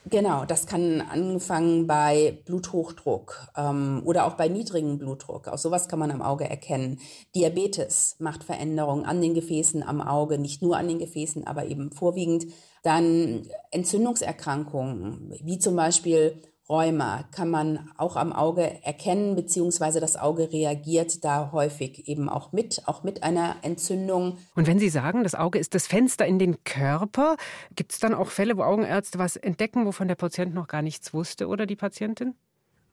Genau, 0.09 0.45
das 0.45 0.65
kann 0.65 0.99
angefangen 1.01 1.85
bei 1.85 2.39
Bluthochdruck 2.45 3.47
ähm, 3.55 4.01
oder 4.03 4.25
auch 4.25 4.33
bei 4.33 4.47
niedrigem 4.47 4.97
Blutdruck. 4.97 5.47
Auch 5.47 5.59
sowas 5.59 5.87
kann 5.87 5.99
man 5.99 6.09
am 6.09 6.23
Auge 6.23 6.49
erkennen. 6.49 6.99
Diabetes 7.35 8.15
macht 8.17 8.43
Veränderungen 8.43 9.05
an 9.05 9.21
den 9.21 9.35
Gefäßen 9.35 9.83
am 9.83 10.01
Auge, 10.01 10.39
nicht 10.39 10.63
nur 10.63 10.75
an 10.75 10.87
den 10.87 10.97
Gefäßen, 10.97 11.45
aber 11.45 11.65
eben 11.65 11.91
vorwiegend. 11.91 12.47
Dann 12.81 13.47
Entzündungserkrankungen, 13.69 15.35
wie 15.43 15.59
zum 15.59 15.75
Beispiel 15.75 16.41
Rheuma 16.69 17.23
kann 17.31 17.49
man 17.49 17.91
auch 17.97 18.15
am 18.15 18.31
Auge 18.31 18.83
erkennen, 18.83 19.35
beziehungsweise 19.35 19.99
das 19.99 20.15
Auge 20.15 20.51
reagiert 20.51 21.23
da 21.23 21.51
häufig 21.51 22.07
eben 22.07 22.29
auch 22.29 22.51
mit, 22.51 22.83
auch 22.87 23.03
mit 23.03 23.23
einer 23.23 23.57
Entzündung. 23.61 24.37
Und 24.55 24.67
wenn 24.67 24.79
Sie 24.79 24.89
sagen, 24.89 25.23
das 25.23 25.35
Auge 25.35 25.59
ist 25.59 25.75
das 25.75 25.87
Fenster 25.87 26.25
in 26.25 26.39
den 26.39 26.63
Körper, 26.63 27.35
gibt 27.75 27.91
es 27.91 27.99
dann 27.99 28.13
auch 28.13 28.29
Fälle, 28.29 28.57
wo 28.57 28.63
Augenärzte 28.63 29.19
was 29.19 29.35
entdecken, 29.35 29.85
wovon 29.85 30.07
der 30.07 30.15
Patient 30.15 30.53
noch 30.53 30.67
gar 30.67 30.81
nichts 30.81 31.13
wusste 31.13 31.47
oder 31.47 31.65
die 31.65 31.75
Patientin? 31.75 32.35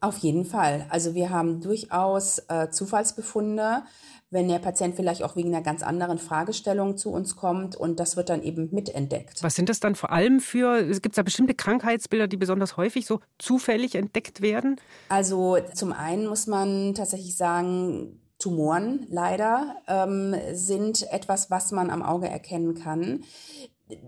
Auf 0.00 0.18
jeden 0.18 0.44
Fall. 0.44 0.86
Also 0.90 1.14
wir 1.14 1.30
haben 1.30 1.60
durchaus 1.60 2.38
äh, 2.48 2.70
Zufallsbefunde, 2.70 3.82
wenn 4.30 4.48
der 4.48 4.58
Patient 4.58 4.94
vielleicht 4.94 5.22
auch 5.22 5.36
wegen 5.36 5.54
einer 5.54 5.62
ganz 5.62 5.82
anderen 5.82 6.18
Fragestellung 6.18 6.96
zu 6.96 7.10
uns 7.10 7.36
kommt 7.36 7.76
und 7.76 7.98
das 7.98 8.16
wird 8.16 8.28
dann 8.28 8.42
eben 8.42 8.68
mitentdeckt. 8.72 9.42
Was 9.42 9.54
sind 9.54 9.68
das 9.68 9.80
dann 9.80 9.94
vor 9.94 10.12
allem 10.12 10.40
für, 10.40 10.84
gibt 10.84 11.10
es 11.10 11.16
da 11.16 11.22
bestimmte 11.22 11.54
Krankheitsbilder, 11.54 12.28
die 12.28 12.36
besonders 12.36 12.76
häufig 12.76 13.06
so 13.06 13.20
zufällig 13.38 13.94
entdeckt 13.94 14.42
werden? 14.42 14.76
Also 15.08 15.58
zum 15.74 15.92
einen 15.92 16.26
muss 16.26 16.46
man 16.46 16.94
tatsächlich 16.94 17.36
sagen, 17.36 18.20
Tumoren 18.38 19.06
leider 19.10 19.76
ähm, 19.88 20.34
sind 20.52 21.10
etwas, 21.10 21.50
was 21.50 21.72
man 21.72 21.90
am 21.90 22.02
Auge 22.02 22.28
erkennen 22.28 22.74
kann. 22.74 23.24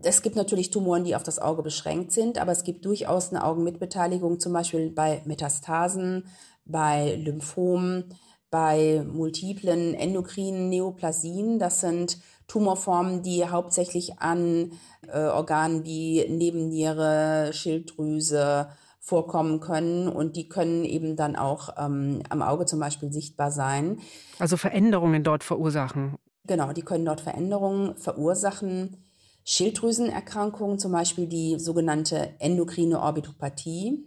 Es 0.03 0.23
gibt 0.23 0.37
natürlich 0.37 0.71
Tumoren, 0.71 1.05
die 1.05 1.17
auf 1.17 1.23
das 1.23 1.39
Auge 1.39 1.63
beschränkt 1.63 2.13
sind, 2.13 2.39
aber 2.39 2.53
es 2.53 2.63
gibt 2.63 2.85
durchaus 2.85 3.31
eine 3.31 3.43
Augenmitbeteiligung, 3.43 4.39
zum 4.39 4.53
Beispiel 4.53 4.91
bei 4.91 5.23
Metastasen, 5.25 6.27
bei 6.65 7.17
Lymphomen, 7.17 8.15
bei 8.51 9.05
multiplen 9.07 9.95
endokrinen 9.95 10.69
Neoplasien. 10.69 11.59
Das 11.59 11.81
sind 11.81 12.19
Tumorformen, 12.49 13.23
die 13.23 13.49
hauptsächlich 13.49 14.19
an 14.19 14.73
äh, 15.07 15.27
Organen 15.27 15.85
wie 15.85 16.27
Nebenniere, 16.29 17.53
Schilddrüse, 17.53 18.69
vorkommen 19.11 19.61
können 19.61 20.09
und 20.09 20.37
die 20.37 20.49
können 20.49 20.85
eben 20.85 21.17
dann 21.17 21.35
auch 21.35 21.71
ähm, 21.79 22.23
am 22.29 22.43
Auge 22.43 22.67
zum 22.67 22.79
Beispiel 22.79 23.13
sichtbar 23.13 23.51
sein. 23.51 23.99
Also 24.39 24.57
Veränderungen 24.57 25.25
dort 25.25 25.43
verursachen. 25.43 26.17
Genau, 26.47 26.73
die 26.73 26.83
können 26.83 27.07
dort 27.07 27.21
Veränderungen 27.21 27.97
verursachen. 27.97 28.99
Schilddrüsenerkrankungen, 29.45 30.79
zum 30.79 30.93
Beispiel 30.93 31.27
die 31.27 31.59
sogenannte 31.59 32.35
endokrine 32.39 33.01
Orbitopathie, 33.01 34.07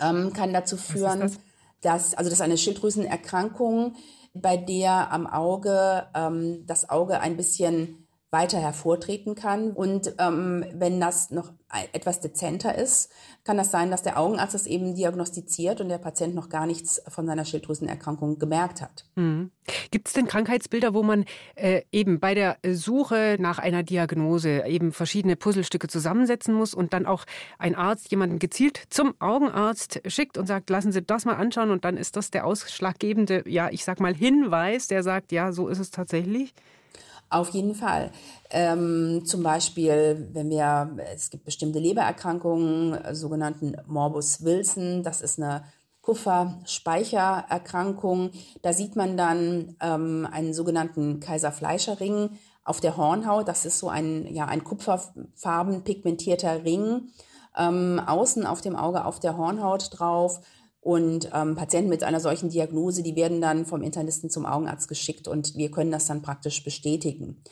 ähm, 0.00 0.32
kann 0.32 0.52
dazu 0.52 0.76
führen? 0.76 1.30
Dass, 1.84 2.14
also 2.14 2.30
das 2.30 2.38
ist 2.38 2.42
eine 2.44 2.58
Schilddrüsenerkrankung, 2.58 3.94
bei 4.32 4.56
der 4.56 5.12
am 5.12 5.26
Auge 5.26 6.06
ähm, 6.14 6.64
das 6.66 6.88
Auge 6.88 7.20
ein 7.20 7.36
bisschen 7.36 8.03
weiter 8.34 8.58
hervortreten 8.58 9.36
kann. 9.36 9.70
Und 9.70 10.16
ähm, 10.18 10.66
wenn 10.74 11.00
das 11.00 11.30
noch 11.30 11.52
etwas 11.92 12.20
dezenter 12.20 12.76
ist, 12.76 13.10
kann 13.44 13.56
das 13.56 13.70
sein, 13.70 13.90
dass 13.90 14.02
der 14.02 14.18
Augenarzt 14.18 14.54
es 14.54 14.66
eben 14.66 14.94
diagnostiziert 14.94 15.80
und 15.80 15.88
der 15.88 15.98
Patient 15.98 16.34
noch 16.34 16.48
gar 16.48 16.66
nichts 16.66 17.00
von 17.08 17.26
seiner 17.26 17.44
Schilddrüsenerkrankung 17.44 18.38
gemerkt 18.38 18.82
hat. 18.82 19.06
Mhm. 19.14 19.50
Gibt 19.92 20.08
es 20.08 20.14
denn 20.14 20.26
Krankheitsbilder, 20.26 20.94
wo 20.94 21.02
man 21.02 21.24
äh, 21.54 21.82
eben 21.92 22.18
bei 22.18 22.34
der 22.34 22.58
Suche 22.72 23.36
nach 23.38 23.58
einer 23.58 23.84
Diagnose 23.84 24.64
eben 24.66 24.92
verschiedene 24.92 25.36
Puzzlestücke 25.36 25.86
zusammensetzen 25.86 26.54
muss 26.54 26.74
und 26.74 26.92
dann 26.92 27.06
auch 27.06 27.24
ein 27.58 27.76
Arzt 27.76 28.10
jemanden 28.10 28.40
gezielt 28.40 28.82
zum 28.90 29.14
Augenarzt 29.20 30.00
schickt 30.06 30.38
und 30.38 30.46
sagt, 30.46 30.70
lassen 30.70 30.90
Sie 30.90 31.02
das 31.02 31.24
mal 31.24 31.36
anschauen 31.36 31.70
und 31.70 31.84
dann 31.84 31.96
ist 31.96 32.16
das 32.16 32.32
der 32.32 32.46
ausschlaggebende, 32.46 33.44
ja, 33.46 33.70
ich 33.70 33.84
sag 33.84 34.00
mal 34.00 34.14
Hinweis, 34.14 34.88
der 34.88 35.04
sagt, 35.04 35.30
ja, 35.30 35.52
so 35.52 35.68
ist 35.68 35.78
es 35.78 35.92
tatsächlich? 35.92 36.52
Auf 37.34 37.50
jeden 37.50 37.74
Fall. 37.74 38.10
Ähm, 38.50 39.22
zum 39.26 39.42
Beispiel, 39.42 40.28
wenn 40.32 40.48
wir, 40.50 40.96
es 41.12 41.30
gibt 41.30 41.44
bestimmte 41.44 41.80
Lebererkrankungen, 41.80 42.96
sogenannten 43.12 43.74
Morbus 43.88 44.44
Wilson, 44.44 45.02
das 45.02 45.20
ist 45.20 45.42
eine 45.42 45.64
Kupferspeichererkrankung. 46.00 48.30
Da 48.62 48.72
sieht 48.72 48.94
man 48.94 49.16
dann 49.16 49.74
ähm, 49.80 50.28
einen 50.30 50.54
sogenannten 50.54 51.18
Kaiser-Fleischer-Ring 51.18 52.30
auf 52.62 52.80
der 52.80 52.96
Hornhaut. 52.96 53.48
Das 53.48 53.66
ist 53.66 53.80
so 53.80 53.88
ein, 53.88 54.32
ja, 54.32 54.44
ein 54.44 54.62
kupferfarben 54.62 55.82
pigmentierter 55.82 56.62
Ring. 56.62 57.08
Ähm, 57.58 58.00
außen 58.06 58.46
auf 58.46 58.60
dem 58.60 58.76
Auge 58.76 59.04
auf 59.04 59.18
der 59.18 59.36
Hornhaut 59.36 59.88
drauf 59.90 60.40
und 60.84 61.30
ähm, 61.32 61.56
Patienten 61.56 61.88
mit 61.88 62.04
einer 62.04 62.20
solchen 62.20 62.50
Diagnose, 62.50 63.02
die 63.02 63.16
werden 63.16 63.40
dann 63.40 63.64
vom 63.64 63.82
Internisten 63.82 64.28
zum 64.28 64.44
Augenarzt 64.44 64.86
geschickt 64.86 65.26
und 65.26 65.56
wir 65.56 65.70
können 65.70 65.90
das 65.90 66.06
dann 66.06 66.20
praktisch 66.20 66.62
bestätigen. 66.62 67.42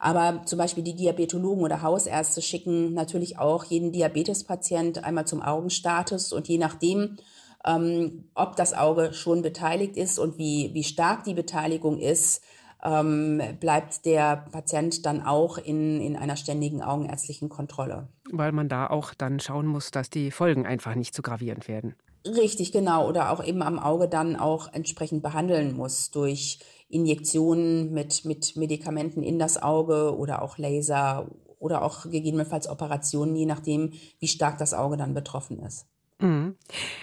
Aber 0.00 0.42
zum 0.44 0.58
Beispiel 0.58 0.82
die 0.82 0.96
Diabetologen 0.96 1.62
oder 1.62 1.82
Hausärzte 1.82 2.42
schicken 2.42 2.92
natürlich 2.92 3.38
auch 3.38 3.62
jeden 3.62 3.92
Diabetespatient 3.92 5.04
einmal 5.04 5.24
zum 5.24 5.40
Augenstatus 5.40 6.32
und 6.32 6.48
je 6.48 6.58
nachdem, 6.58 7.18
ähm, 7.64 8.24
ob 8.34 8.56
das 8.56 8.74
Auge 8.74 9.12
schon 9.12 9.42
beteiligt 9.42 9.96
ist 9.96 10.18
und 10.18 10.36
wie, 10.36 10.70
wie 10.74 10.82
stark 10.82 11.22
die 11.22 11.34
Beteiligung 11.34 11.96
ist, 11.96 12.42
ähm, 12.82 13.40
bleibt 13.60 14.04
der 14.04 14.46
Patient 14.50 15.06
dann 15.06 15.22
auch 15.22 15.58
in, 15.58 16.00
in 16.00 16.16
einer 16.16 16.36
ständigen 16.36 16.82
augenärztlichen 16.82 17.50
Kontrolle. 17.50 18.08
Weil 18.32 18.50
man 18.50 18.68
da 18.68 18.88
auch 18.88 19.14
dann 19.14 19.38
schauen 19.38 19.66
muss, 19.66 19.92
dass 19.92 20.10
die 20.10 20.32
Folgen 20.32 20.66
einfach 20.66 20.96
nicht 20.96 21.14
zu 21.14 21.22
gravierend 21.22 21.68
werden. 21.68 21.94
Richtig, 22.26 22.72
genau. 22.72 23.08
Oder 23.08 23.30
auch 23.30 23.44
eben 23.44 23.62
am 23.62 23.78
Auge 23.78 24.08
dann 24.08 24.36
auch 24.36 24.72
entsprechend 24.72 25.22
behandeln 25.22 25.74
muss 25.74 26.10
durch 26.10 26.58
Injektionen 26.88 27.92
mit, 27.92 28.24
mit 28.24 28.56
Medikamenten 28.56 29.22
in 29.22 29.38
das 29.38 29.62
Auge 29.62 30.16
oder 30.16 30.42
auch 30.42 30.58
Laser 30.58 31.28
oder 31.58 31.82
auch 31.82 32.10
gegebenenfalls 32.10 32.68
Operationen, 32.68 33.36
je 33.36 33.46
nachdem, 33.46 33.92
wie 34.18 34.28
stark 34.28 34.58
das 34.58 34.74
Auge 34.74 34.96
dann 34.96 35.14
betroffen 35.14 35.60
ist. 35.60 35.86
Mhm. 36.18 36.56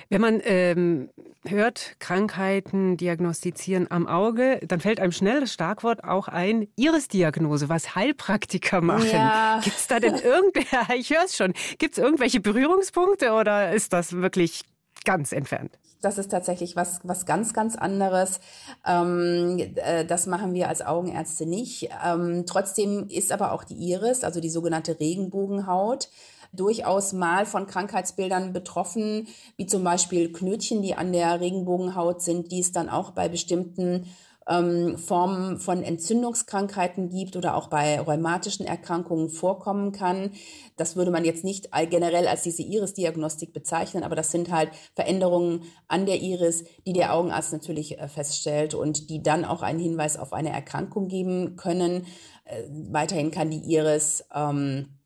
Wenn 0.10 0.22
man 0.22 0.42
ähm, 0.44 1.10
hört, 1.46 1.96
Krankheiten 2.00 2.98
diagnostizieren 2.98 3.90
am 3.90 4.08
Auge, 4.08 4.60
dann 4.68 4.80
fällt 4.80 5.00
einem 5.00 5.12
schnell 5.12 5.40
das 5.40 5.54
Schlagwort 5.54 6.04
auch 6.04 6.28
ein, 6.28 6.68
Iris-Diagnose, 6.76 7.70
was 7.70 7.96
Heilpraktiker 7.96 8.82
machen. 8.82 9.10
Ja. 9.12 9.60
Gibt 9.64 9.78
es 9.78 9.88
da 9.88 10.00
denn 10.00 10.16
irgendwer, 10.24 10.96
ich 10.96 11.10
höre 11.10 11.26
es 11.26 11.36
schon, 11.36 11.54
gibt 11.78 11.98
es 11.98 12.04
irgendwelche 12.04 12.40
Berührungspunkte 12.40 13.32
oder 13.32 13.72
ist 13.72 13.94
das 13.94 14.14
wirklich 14.14 14.64
ganz 15.04 15.32
entfernt. 15.32 15.78
Das 16.02 16.18
ist 16.18 16.30
tatsächlich 16.30 16.76
was, 16.76 17.00
was 17.04 17.26
ganz, 17.26 17.54
ganz 17.54 17.76
anderes. 17.76 18.40
Ähm, 18.86 19.58
äh, 19.76 20.06
das 20.06 20.28
machen 20.28 20.54
wir 20.54 20.70
als 20.70 20.86
Augenärzte 20.86 21.46
nicht. 21.46 21.90
Ähm, 22.06 22.46
trotzdem 22.46 23.08
ist 23.10 23.32
aber 23.32 23.52
auch 23.52 23.64
die 23.64 23.76
Iris, 23.76 24.24
also 24.24 24.40
die 24.40 24.50
sogenannte 24.50 25.00
Regenbogenhaut, 25.00 26.10
durchaus 26.54 27.14
mal 27.14 27.46
von 27.46 27.68
Krankheitsbildern 27.68 28.54
betroffen, 28.54 29.28
wie 29.58 29.66
zum 29.66 29.84
Beispiel 29.84 30.32
Knötchen, 30.32 30.82
die 30.82 30.96
an 30.96 31.12
der 31.12 31.40
Regenbogenhaut 31.40 32.22
sind, 32.22 32.52
die 32.52 32.60
es 32.60 32.72
dann 32.72 32.90
auch 32.90 33.12
bei 33.12 33.28
bestimmten 33.28 34.08
ähm, 34.48 34.98
Formen 34.98 35.60
von 35.60 35.84
Entzündungskrankheiten 35.84 37.10
gibt 37.10 37.36
oder 37.36 37.56
auch 37.56 37.68
bei 37.68 38.00
rheumatischen 38.00 38.66
Erkrankungen 38.66 39.30
vorkommen 39.30 39.92
kann. 39.92 40.32
Das 40.76 40.96
würde 40.96 41.12
man 41.12 41.26
jetzt 41.26 41.44
nicht 41.44 41.70
generell 41.90 42.28
als 42.28 42.44
diese 42.44 42.64
Iris-Diagnostik 42.64 43.54
bezeichnen, 43.54 44.04
aber 44.04 44.16
das 44.16 44.32
sind 44.32 44.52
halt 44.52 44.70
Veränderungen 44.96 45.64
an 45.88 46.06
der 46.06 46.22
Iris, 46.22 46.64
die 46.86 46.94
der 46.94 47.14
Augenarzt 47.14 47.54
natürlich 47.54 48.00
äh, 48.00 48.08
feststellt 48.08 48.74
und 48.74 49.10
die 49.10 49.22
dann 49.22 49.46
auch 49.46 49.62
einen 49.62 49.80
Hinweis 49.80 50.18
auf 50.18 50.34
eine 50.34 50.52
Erkrankung 50.52 51.08
geben 51.08 51.56
können. 51.56 52.06
Äh, 52.46 52.64
weiterhin 52.92 53.32
kann 53.32 53.50
die 53.50 53.74
Iris 53.74 54.24
ähm, 54.34 54.97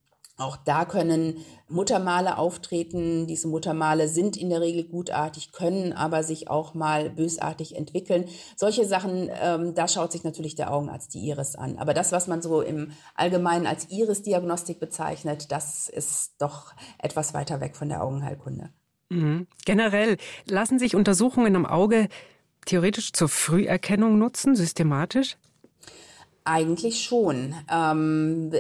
auch 0.41 0.57
da 0.57 0.85
können 0.85 1.37
Muttermale 1.69 2.37
auftreten. 2.37 3.27
Diese 3.27 3.47
Muttermale 3.47 4.07
sind 4.07 4.35
in 4.35 4.49
der 4.49 4.61
Regel 4.61 4.83
gutartig, 4.83 5.51
können 5.51 5.93
aber 5.93 6.23
sich 6.23 6.49
auch 6.49 6.73
mal 6.73 7.09
bösartig 7.09 7.75
entwickeln. 7.75 8.25
Solche 8.55 8.85
Sachen, 8.85 9.29
ähm, 9.41 9.73
da 9.73 9.87
schaut 9.87 10.11
sich 10.11 10.23
natürlich 10.23 10.55
der 10.55 10.73
Augenarzt 10.73 11.13
die 11.13 11.19
Iris 11.19 11.55
an. 11.55 11.77
Aber 11.77 11.93
das, 11.93 12.11
was 12.11 12.27
man 12.27 12.41
so 12.41 12.61
im 12.61 12.91
Allgemeinen 13.15 13.67
als 13.67 13.89
Iris-Diagnostik 13.89 14.79
bezeichnet, 14.79 15.51
das 15.51 15.87
ist 15.87 16.33
doch 16.39 16.73
etwas 16.99 17.33
weiter 17.33 17.61
weg 17.61 17.75
von 17.75 17.89
der 17.89 18.03
Augenheilkunde. 18.03 18.69
Mhm. 19.09 19.47
Generell 19.65 20.17
lassen 20.45 20.79
sich 20.79 20.95
Untersuchungen 20.95 21.55
am 21.55 21.65
Auge 21.65 22.07
theoretisch 22.65 23.13
zur 23.13 23.29
Früherkennung 23.29 24.17
nutzen, 24.17 24.55
systematisch? 24.55 25.37
Eigentlich 26.43 27.03
schon. 27.03 27.53
Ähm, 27.71 28.51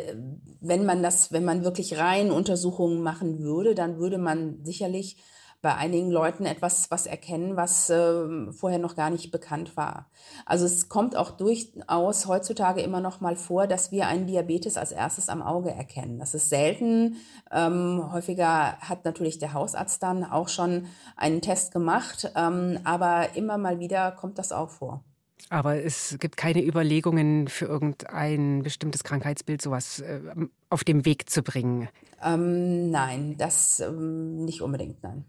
wenn 0.59 0.85
man 0.85 1.01
das, 1.01 1.31
wenn 1.31 1.45
man 1.45 1.63
wirklich 1.63 1.97
rein 1.97 2.31
Untersuchungen 2.31 3.01
machen 3.01 3.39
würde, 3.39 3.73
dann 3.73 3.97
würde 3.97 4.19
man 4.19 4.63
sicherlich 4.63 5.17
bei 5.61 5.75
einigen 5.75 6.09
Leuten 6.09 6.45
etwas 6.45 6.89
was 6.89 7.05
erkennen, 7.05 7.55
was 7.55 7.89
äh, 7.89 8.51
vorher 8.51 8.79
noch 8.79 8.95
gar 8.95 9.09
nicht 9.11 9.31
bekannt 9.31 9.77
war. 9.77 10.09
Also 10.45 10.65
es 10.65 10.89
kommt 10.89 11.15
auch 11.15 11.31
durchaus 11.31 12.25
heutzutage 12.25 12.81
immer 12.81 12.99
noch 12.99 13.21
mal 13.21 13.35
vor, 13.35 13.67
dass 13.67 13.91
wir 13.91 14.07
einen 14.07 14.25
Diabetes 14.25 14.77
als 14.77 14.91
erstes 14.91 15.29
am 15.29 15.43
Auge 15.43 15.71
erkennen. 15.71 16.19
Das 16.19 16.33
ist 16.33 16.49
selten. 16.49 17.17
Ähm, 17.51 18.09
häufiger 18.11 18.77
hat 18.79 19.05
natürlich 19.05 19.37
der 19.37 19.53
Hausarzt 19.53 20.01
dann 20.01 20.23
auch 20.23 20.49
schon 20.49 20.87
einen 21.15 21.41
Test 21.41 21.71
gemacht, 21.71 22.31
ähm, 22.35 22.79
aber 22.83 23.35
immer 23.35 23.57
mal 23.57 23.79
wieder 23.79 24.11
kommt 24.11 24.39
das 24.39 24.51
auch 24.51 24.69
vor. 24.69 25.03
Aber 25.51 25.83
es 25.83 26.15
gibt 26.17 26.37
keine 26.37 26.63
Überlegungen 26.63 27.49
für 27.49 27.65
irgendein 27.65 28.63
bestimmtes 28.63 29.03
Krankheitsbild, 29.03 29.61
sowas 29.61 29.99
äh, 29.99 30.21
auf 30.69 30.85
dem 30.85 31.03
Weg 31.03 31.29
zu 31.29 31.43
bringen. 31.43 31.89
Ähm, 32.23 32.89
nein, 32.89 33.35
das 33.37 33.81
ähm, 33.81 34.45
nicht 34.45 34.61
unbedingt, 34.61 35.03
nein. 35.03 35.25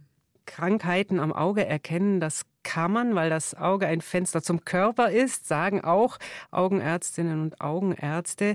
Krankheiten 0.46 1.18
am 1.18 1.32
Auge 1.32 1.66
erkennen, 1.66 2.20
das 2.20 2.42
kann 2.62 2.92
man, 2.92 3.16
weil 3.16 3.30
das 3.30 3.54
Auge 3.54 3.88
ein 3.88 4.00
Fenster 4.00 4.44
zum 4.44 4.64
Körper 4.64 5.10
ist, 5.10 5.48
sagen 5.48 5.82
auch 5.82 6.18
Augenärztinnen 6.52 7.40
und 7.42 7.60
Augenärzte. 7.60 8.54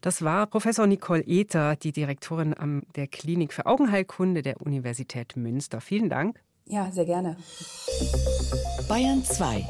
Das 0.00 0.22
war 0.22 0.48
Professor 0.48 0.88
Nicole 0.88 1.22
Ether, 1.24 1.76
die 1.76 1.92
Direktorin 1.92 2.82
der 2.96 3.06
Klinik 3.06 3.52
für 3.52 3.66
Augenheilkunde 3.66 4.42
der 4.42 4.60
Universität 4.60 5.36
Münster. 5.36 5.80
Vielen 5.80 6.08
Dank. 6.08 6.40
Ja, 6.68 6.90
sehr 6.92 7.06
gerne. 7.06 7.36
Bayern 8.88 9.24
2. 9.24 9.66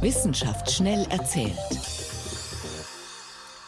Wissenschaft 0.00 0.70
schnell 0.70 1.06
erzählt. 1.08 1.56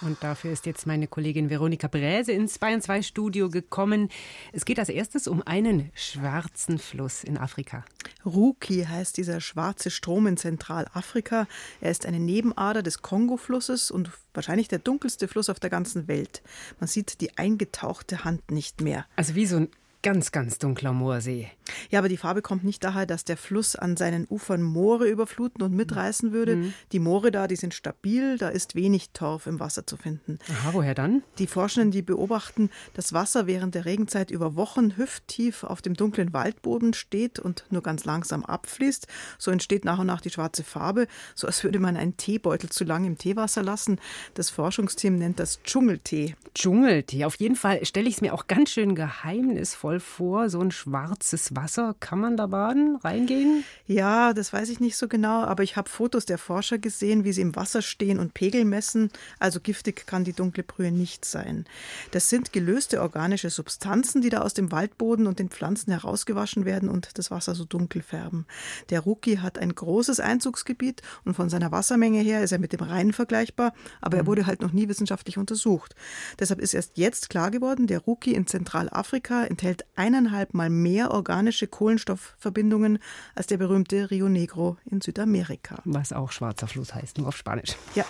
Und 0.01 0.21
dafür 0.25 0.51
ist 0.51 0.67
jetzt 0.67 0.85
meine 0.85 1.07
Kollegin 1.07 1.49
Veronika 1.49 1.87
Bräse 1.87 2.33
ins 2.33 2.59
Bayern 2.59 2.83
2 2.83 3.03
Studio 3.03 3.49
gekommen. 3.49 4.09
Es 4.53 4.65
geht 4.65 4.81
als 4.81 4.89
erstes 4.89 5.29
um 5.29 5.43
einen 5.47 5.93
schwarzen 5.95 6.81
Fluss 6.81 7.23
in 7.23 7.39
Afrika. 7.39 7.85
Ruki 8.27 8.85
heißt 8.85 9.17
dieser 9.17 9.41
schwarze 9.41 9.91
Strom 9.91 10.27
in 10.27 10.37
Zentralafrika. 10.37 11.47
Er 11.81 11.91
ist 11.93 12.05
eine 12.05 12.19
Nebenader 12.19 12.83
des 12.83 13.03
Kongo-Flusses 13.03 13.93
und 13.93 14.11
wahrscheinlich 14.35 14.67
der 14.67 14.81
dunkelste 14.81 15.29
Fluss 15.29 15.49
auf 15.49 15.61
der 15.61 15.71
ganzen 15.71 16.09
Welt. 16.09 16.43
Man 16.81 16.89
sieht 16.89 17.21
die 17.21 17.39
eingetauchte 17.39 18.25
Hand 18.25 18.51
nicht 18.51 18.81
mehr. 18.81 19.07
Also 19.15 19.37
wie 19.37 19.47
so 19.47 19.57
ein 19.57 19.69
ganz, 20.03 20.33
ganz 20.33 20.59
dunkler 20.59 20.93
Moorsee. 20.93 21.49
Ja, 21.91 22.01
aber 22.01 22.09
die 22.09 22.17
Farbe 22.17 22.43
kommt 22.43 22.65
nicht 22.65 22.83
daher, 22.85 23.07
dass 23.07 23.25
der 23.25 23.37
Fluss 23.37 23.77
an 23.77 23.97
seinen 23.97 24.27
Ufern 24.29 24.63
Moore 24.63 25.07
überfluten 25.07 25.63
und 25.63 25.73
mitreißen 25.73 26.33
würde. 26.33 26.57
Mhm. 26.57 26.75
Die 26.91 26.99
Moore 26.99 27.31
da, 27.31 27.47
die 27.47 27.57
sind 27.57 27.73
stabil, 27.73 28.37
da 28.37 28.49
ist 28.49 28.75
wenig 28.75 29.11
Torf 29.11 29.47
im 29.47 29.61
Wasser 29.61 29.87
zu 29.87 29.97
finden. 29.97 30.39
Aha, 30.51 30.71
woher 30.73 30.95
dann? 30.95 31.23
Die 31.39 31.47
Forschenden, 31.47 31.93
die 31.93 32.03
beobachten, 32.03 32.71
dass 32.95 33.13
Wasser 33.13 33.47
während 33.47 33.75
der 33.75 33.85
Regenzeit 33.85 34.31
über 34.31 34.57
Wochen 34.57 34.97
hüfttief 34.97 35.65
auf 35.65 35.83
dem 35.83 35.95
dunklen 35.95 36.33
Waldboden 36.33 36.95
steht 36.95 37.39
und 37.39 37.65
nur 37.71 37.83
ganz 37.83 38.05
langsam 38.05 38.45
abfließt. 38.45 39.07
So 39.39 39.51
entsteht 39.51 39.85
nach 39.85 39.99
und 39.99 40.07
nach 40.07 40.21
die 40.21 40.31
schwarze 40.31 40.65
Farbe, 40.65 41.07
so 41.35 41.47
als 41.47 41.63
würde 41.63 41.79
man 41.79 41.97
einen 41.97 42.17
Teebeutel 42.17 42.71
zu 42.71 42.85
lang 42.85 43.05
im 43.05 43.19
Teewasser 43.19 43.63
lassen. 43.63 44.01
Das 44.35 44.51
Forschungsteam 44.51 45.17
nennt 45.17 45.39
das 45.39 45.63
Dschungeltee. 45.63 46.35
Dschungeltee. 46.55 47.25
Auf 47.25 47.37
jeden 47.37 47.57
Fall 47.57 47.85
stelle 47.85 48.09
ich 48.09 48.17
es 48.17 48.21
mir 48.21 48.35
auch 48.35 48.47
ganz 48.47 48.71
schön 48.71 48.95
geheimnisvoll 48.95 49.92
vor. 50.01 50.49
So 50.51 50.61
ein 50.61 50.71
schwarzes 50.71 51.55
Wasser. 51.55 51.95
Kann 52.01 52.21
man 52.21 52.37
da 52.37 52.47
baden, 52.47 52.97
reingehen? 52.97 53.65
Ja, 53.87 54.33
das 54.33 54.53
weiß 54.53 54.69
ich 54.69 54.81
nicht 54.81 54.97
so 54.97 55.09
genau, 55.09 55.43
aber 55.43 55.63
ich 55.63 55.77
habe 55.77 55.89
Fotos 55.89 56.27
der 56.27 56.39
Forscher 56.39 56.79
gesehen, 56.79 57.25
wie 57.25 57.33
sie 57.33 57.43
im 57.43 57.57
Wasser 57.57 57.83
stehen 57.83 58.19
und 58.19 58.35
Pegel 58.35 58.65
messen. 58.65 59.11
Also 59.39 59.61
giftig 59.61 60.07
kann 60.07 60.25
die 60.25 60.33
dunkle 60.33 60.63
Brühe 60.63 60.93
nicht 60.93 61.25
sein. 61.25 61.65
Das 62.11 62.29
sind 62.29 62.53
gelöste 62.53 63.01
organische 63.03 63.51
Substanzen, 63.51 64.23
die 64.23 64.31
da 64.31 64.43
aus 64.43 64.55
dem 64.55 64.73
Waldboden 64.73 65.27
und 65.27 65.39
den 65.39 65.49
Pflanzen 65.49 65.93
herausgewaschen 65.93 66.65
werden 66.65 66.89
und 66.89 67.19
das 67.19 67.31
Wasser 67.31 67.55
so 67.55 67.65
dunkel 67.65 68.03
färben. 68.03 68.47
Der 68.91 69.01
Rookie 69.01 69.39
hat 69.39 69.59
ein 69.59 69.75
großes 69.75 70.21
Einzugsgebiet 70.21 71.03
und 71.25 71.35
von 71.35 71.49
seiner 71.49 71.73
Wassermenge 71.73 72.21
her 72.21 72.43
ist 72.43 72.53
er 72.53 72.59
mit 72.59 72.73
dem 72.73 72.81
Rhein 72.81 73.13
vergleichbar, 73.13 73.75
aber 74.01 74.17
er 74.17 74.23
mhm. 74.25 74.27
wurde 74.29 74.47
halt 74.47 74.63
noch 74.63 74.73
nie 74.73 74.89
wissenschaftlich 74.89 75.39
untersucht. 75.39 75.95
Deshalb 76.39 76.61
ist 76.61 76.75
erst 76.75 76.99
jetzt 76.99 77.31
klar 77.31 77.51
geworden, 77.51 77.87
der 77.87 78.01
Rookie 78.01 78.35
in 78.35 78.47
Zentralafrika 78.47 79.45
enthält 79.45 79.82
eineinhalb 79.97 80.55
Mal 80.55 80.71
mehr 80.71 81.11
organische 81.11 81.67
Kohlenstoffverbindungen 81.67 82.99
als 83.35 83.47
der 83.47 83.57
berühmte 83.57 84.11
Rio 84.11 84.29
Negro 84.29 84.77
in 84.85 85.01
Südamerika. 85.01 85.81
Was 85.85 86.13
auch 86.13 86.33
schwarzer 86.33 86.67
Fluss 86.67 86.95
heißt, 86.95 87.19
nur 87.19 87.29
auf 87.29 87.37
Spanisch. 87.37 87.77
Ja, 87.95 88.05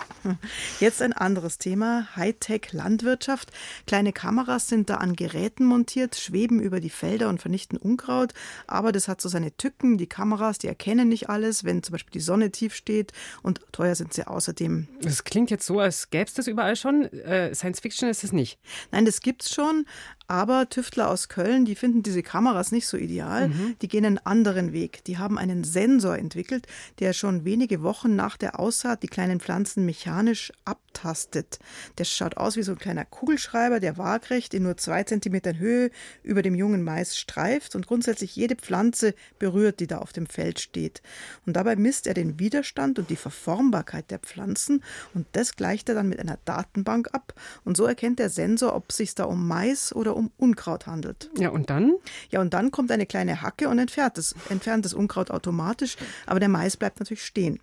jetzt 0.81 1.03
ein 1.03 1.13
anderes 1.13 1.59
Thema, 1.59 2.09
Hightech-Landwirtschaft. 2.17 3.51
Kleine 3.87 4.13
Kameras 4.13 4.69
sind 4.69 4.91
da 4.91 4.97
an 4.97 5.15
Geräten 5.15 5.65
montiert, 5.65 6.17
schweben 6.17 6.61
über 6.61 6.81
die 6.81 6.91
Felder 6.91 7.29
und 7.29 7.41
vernichten 7.41 7.79
Unkraut, 7.79 8.33
aber 8.67 8.93
das 8.93 9.09
hat 9.09 9.21
so 9.21 9.29
seine 9.29 9.57
Tücken. 9.57 9.99
Die 9.99 10.07
Kameras, 10.07 10.59
die 10.59 10.69
erkennen 10.69 11.09
nicht 11.09 11.29
alles, 11.29 11.65
wenn 11.65 11.83
zum 11.83 11.93
Beispiel 11.93 12.13
die 12.13 12.21
Sonne 12.21 12.51
tief 12.51 12.75
steht 12.75 13.13
und 13.43 13.61
teuer 13.73 13.95
sind 13.95 14.13
sie 14.13 14.27
außerdem. 14.27 14.89
Das 15.01 15.25
klingt 15.25 15.51
jetzt 15.51 15.67
so, 15.67 15.81
als 15.81 16.11
gäbe 16.11 16.25
es 16.25 16.35
das 16.35 16.47
überall 16.47 16.77
schon. 16.77 17.05
Äh, 17.05 17.55
Science 17.55 17.81
Fiction 17.81 18.09
ist 18.09 18.25
es 18.25 18.33
nicht. 18.33 18.59
Nein, 18.91 19.05
das 19.05 19.21
gibt 19.21 19.43
es 19.43 19.55
schon, 19.55 19.87
aber 20.29 20.69
Tüftler 20.69 21.11
aus 21.11 21.29
Köln, 21.29 21.65
die 21.65 21.75
finden 21.75 22.03
diese 22.03 22.23
Kameras 22.23 22.73
nicht 22.73 22.87
so 22.87 22.97
ideal. 22.97 23.49
Mhm. 23.49 23.77
Die 23.83 23.89
gehen 23.89 24.05
einen 24.05 24.19
anderen 24.19 24.73
Weg. 24.73 25.05
Die 25.05 25.19
haben 25.19 25.39
einen 25.39 25.65
Sensor 25.65 26.17
entwickelt, 26.17 26.67
der 26.99 27.13
schon 27.13 27.45
wenige 27.45 27.83
Wochen 27.83 28.17
nach 28.17 28.37
der 28.37 28.59
Aussaat 28.59 29.03
die 29.03 29.09
kleinen 29.09 29.41
Pflanzen 29.41 29.85
mechanisch 29.85 30.53
abtastet. 30.65 31.59
Der 31.99 32.05
schaut 32.05 32.37
aus 32.37 32.57
wie 32.57 32.63
so 32.63 32.73
ein 32.73 32.79
kleiner 32.79 33.05
Kugelschreiber, 33.05 33.81
der 33.81 33.99
waagrecht 33.99 34.55
in 34.55 34.63
nur 34.63 34.77
zwei 34.77 35.05
Zentimetern 35.05 35.59
Höhe 35.59 35.91
über 36.23 36.43
dem 36.43 36.55
jungen 36.55 36.83
Mais 36.83 37.17
streift 37.17 37.75
und 37.75 37.87
grundsätzlich 37.87 38.37
jede 38.37 38.57
Pflanze 38.57 39.15
berührt, 39.39 39.81
die 39.81 39.87
da 39.87 39.99
auf 39.99 40.13
dem 40.13 40.27
Feld 40.27 40.61
steht. 40.61 41.03
Und 41.47 41.55
dabei 41.55 41.77
misst 41.77 42.07
er 42.07 42.15
den 42.15 42.39
Widerstand 42.39 42.99
und 42.99 43.11
die 43.11 43.17
Verformbarkeit 43.17 44.11
der 44.11 44.19
Pflanzen 44.19 44.83
und 45.15 45.27
das 45.33 45.57
gleicht 45.57 45.89
er 45.89 45.95
dann 45.95 46.09
mit 46.09 46.21
einer 46.21 46.39
Datenbank 46.45 47.09
ab. 47.13 47.35
Und 47.65 47.77
so 47.77 47.85
erkennt 47.85 48.19
der 48.19 48.31
Sensor, 48.31 48.75
ob 48.75 48.91
es 48.91 48.97
sich 48.97 49.15
da 49.15 49.25
um 49.25 49.47
Mais 49.47 49.95
oder 49.95 50.12
um 50.17 50.31
Unkraut 50.37 50.87
handelt. 50.87 51.31
Ja, 51.39 51.51
und 51.51 51.71
dann? 51.71 51.95
Ja, 52.31 52.41
und 52.41 52.55
dann 52.55 52.71
kommt 52.71 52.91
eine 52.91 53.07
kleine 53.07 53.43
Hacke 53.43 53.69
und 53.69 53.79
entfernt 53.79 54.19
das, 54.19 54.35
entfernt 54.49 54.85
das 54.85 54.95
Unkraut 54.95 55.31
automatisch, 55.31 55.97
aber 56.27 56.41
der 56.41 56.49
Mais 56.49 56.77
bleibt 56.77 57.01
natürlich 57.01 57.25
stehen. 57.25 57.61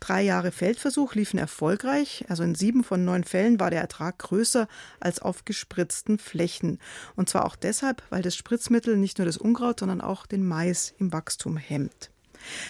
Drei 0.00 0.22
Jahre 0.22 0.52
Feldversuch 0.52 1.14
liefen 1.14 1.38
erfolgreich, 1.38 2.24
also 2.28 2.42
in 2.42 2.54
sieben 2.54 2.84
von 2.84 3.04
neun 3.04 3.24
Fällen 3.24 3.60
war 3.60 3.70
der 3.70 3.80
Ertrag 3.80 4.18
größer 4.18 4.68
als 5.00 5.20
auf 5.20 5.44
gespritzten 5.44 6.18
Flächen. 6.18 6.78
Und 7.16 7.28
zwar 7.28 7.44
auch 7.44 7.56
deshalb, 7.56 8.02
weil 8.10 8.22
das 8.22 8.36
Spritzmittel 8.36 8.96
nicht 8.96 9.18
nur 9.18 9.26
das 9.26 9.36
Unkraut, 9.36 9.80
sondern 9.80 10.00
auch 10.00 10.26
den 10.26 10.46
Mais 10.46 10.94
im 10.98 11.12
Wachstum 11.12 11.56
hemmt. 11.56 12.10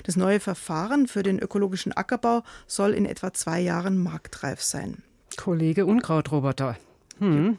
Das 0.05 0.17
neue 0.17 0.41
Verfahren 0.41 1.07
für 1.07 1.23
den 1.23 1.39
ökologischen 1.39 1.93
Ackerbau 1.93 2.43
soll 2.67 2.93
in 2.93 3.07
etwa 3.07 3.33
zwei 3.33 3.61
Jahren 3.61 3.99
marktreif 3.99 4.63
sein. 4.63 5.03
Kollege 5.37 5.87
Unkrautroboter. 5.87 6.77
Hm. 7.19 7.59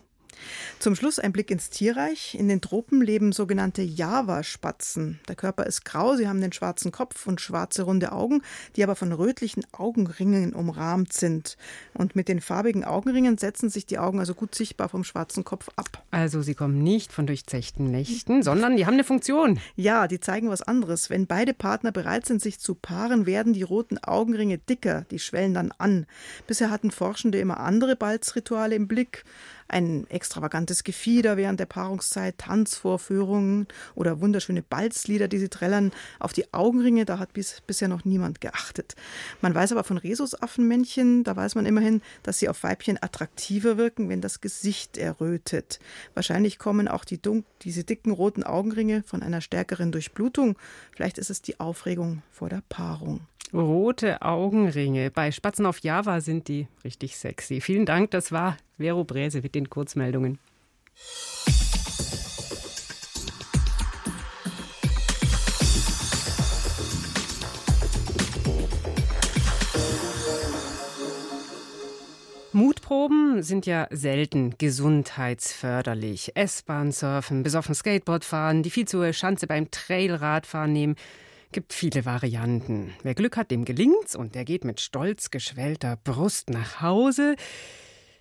Zum 0.80 0.96
Schluss 0.96 1.20
ein 1.20 1.32
Blick 1.32 1.52
ins 1.52 1.70
Tierreich. 1.70 2.36
In 2.36 2.48
den 2.48 2.62
Tropen 2.62 3.02
leben 3.02 3.32
sogenannte 3.32 3.82
Java-Spatzen. 3.82 5.20
Der 5.28 5.36
Körper 5.36 5.66
ist 5.66 5.86
grau, 5.86 6.16
sie 6.16 6.28
haben 6.28 6.42
den 6.42 6.54
schwarzen 6.54 6.92
Kopf 6.92 7.28
und 7.28 7.42
schwarze 7.42 7.84
runde 7.84 8.12
Augen, 8.12 8.42
die 8.76 8.84
aber 8.84 8.96
von 8.96 9.12
rötlichen 9.12 9.64
Augenringen 9.72 10.54
umrahmt 10.54 11.14
sind. 11.14 11.58
Und 11.94 12.16
mit 12.16 12.28
den 12.28 12.42
farbigen 12.42 12.84
Augenringen 12.84 13.38
setzen 13.38 13.70
sich 13.70 13.86
die 13.86 14.00
Augen 14.00 14.20
also 14.20 14.34
gut 14.34 14.56
sichtbar 14.56 14.90
vom 14.90 15.04
schwarzen 15.04 15.44
Kopf 15.44 15.70
ab. 15.76 16.04
Also 16.12 16.42
sie 16.42 16.56
kommen 16.56 16.82
nicht 16.82 17.12
von 17.12 17.28
durchzechten 17.28 17.92
Nächten, 17.92 18.44
sondern 18.44 18.78
die 18.78 18.86
haben 18.86 18.94
eine 18.96 19.04
Funktion. 19.04 19.60
Ja, 19.76 20.08
die 20.08 20.20
zeigen 20.20 20.50
was 20.50 20.62
anderes. 20.62 21.10
Wenn 21.10 21.28
beide 21.28 21.54
Partner 21.54 21.92
bereit 21.92 22.26
sind, 22.26 22.42
sich 22.42 22.60
zu 22.60 22.76
paaren, 22.76 23.26
werden 23.26 23.54
die 23.54 23.64
roten 23.64 23.98
Augenringe 23.98 24.58
dicker, 24.58 25.06
die 25.12 25.20
schwellen 25.20 25.54
dann 25.54 25.72
an. 25.78 26.06
Bisher 26.48 26.70
hatten 26.70 26.92
Forschende 26.92 27.40
immer 27.40 27.60
andere 27.60 27.96
Balzrituale 27.96 28.76
im 28.76 28.88
Blick 28.88 29.24
ein 29.72 30.06
extravagantes 30.10 30.84
Gefieder 30.84 31.38
während 31.38 31.60
der 31.60 31.66
Paarungszeit, 31.66 32.38
Tanzvorführungen 32.38 33.68
oder 33.96 34.22
wunderschöne 34.22 34.62
Balzlieder, 34.62 35.28
die 35.28 35.38
sie 35.38 35.50
trällern. 35.50 35.92
Auf 36.20 36.34
die 36.34 36.54
Augenringe, 36.54 37.06
da 37.06 37.20
hat 37.20 37.34
bis, 37.34 37.62
bisher 37.62 37.88
noch 37.88 38.06
niemand 38.06 38.42
geachtet. 38.42 38.96
Man 39.42 39.56
weiß 39.56 39.72
aber 39.72 39.84
von 39.84 39.98
Rhesusaffenmännchen, 39.98 41.24
da 41.24 41.36
weiß 41.36 41.56
man 41.56 41.66
immerhin, 41.66 42.02
dass 42.24 42.40
sie 42.40 42.50
auf 42.50 42.64
Weibchen 42.64 43.02
attraktiver 43.02 43.78
wirken, 43.78 44.10
wenn 44.10 44.22
das 44.22 44.42
Gesicht 44.42 44.98
errötet. 44.98 45.80
Wahrscheinlich 46.14 46.60
kommen 46.60 46.88
auch 46.88 47.06
die 47.06 47.22
diese 47.62 47.84
dicken 47.84 48.12
roten 48.12 48.44
Augenringe 48.44 49.04
von 49.04 49.24
einer 49.24 49.42
stärkeren 49.42 49.92
Durchblutung. 49.92 50.58
Vielleicht 50.92 51.18
ist 51.18 51.30
es 51.30 51.42
die 51.42 51.60
Aufregung 51.60 52.24
vor 52.32 52.50
der 52.50 52.64
Paarung. 52.68 53.22
Rote 53.54 54.22
Augenringe. 54.22 55.12
Bei 55.12 55.32
Spatzen 55.32 55.66
auf 55.66 55.80
Java 55.80 56.22
sind 56.22 56.48
die 56.48 56.68
richtig 56.86 57.18
sexy. 57.18 57.60
Vielen 57.60 57.86
Dank, 57.86 58.12
das 58.12 58.32
war 58.32 58.58
Vero 58.78 59.04
Bräse 59.04 59.42
mit 59.42 59.56
den 59.56 59.70
Kurzmeldungen. 59.70 60.40
Mutproben 72.54 73.44
sind 73.44 73.66
ja 73.66 73.88
selten 73.92 74.56
gesundheitsförderlich. 74.58 76.32
S-Bahn 76.36 76.92
surfen, 76.92 77.44
besoffen 77.44 77.76
Skateboard 77.76 78.24
fahren, 78.24 78.62
die 78.64 78.70
viel 78.70 78.88
zu 78.88 79.00
hohe 79.00 79.14
Schanze 79.14 79.48
beim 79.48 79.72
Trailradfahren 79.72 80.72
nehmen 80.72 80.96
gibt 81.52 81.74
viele 81.74 82.06
Varianten. 82.06 82.94
Wer 83.04 83.16
Glück 83.16 83.38
hat, 83.38 83.52
dem 83.52 83.66
gelingt's 83.66 84.16
und 84.16 84.36
der 84.36 84.46
geht 84.46 84.64
mit 84.64 84.80
stolz 84.80 85.32
geschwellter 85.32 85.98
Brust 86.04 86.50
nach 86.50 86.82
Hause. 86.82 87.36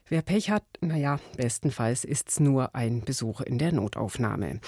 Wer 0.09 0.23
Pech 0.23 0.51
hat, 0.51 0.65
naja, 0.81 1.21
bestenfalls 1.37 2.05
ist's 2.05 2.41
nur 2.41 2.75
ein 2.75 3.03
Besuch 3.03 3.43
in 3.43 3.59
der 3.59 3.71
Notaufnahme. 3.71 4.61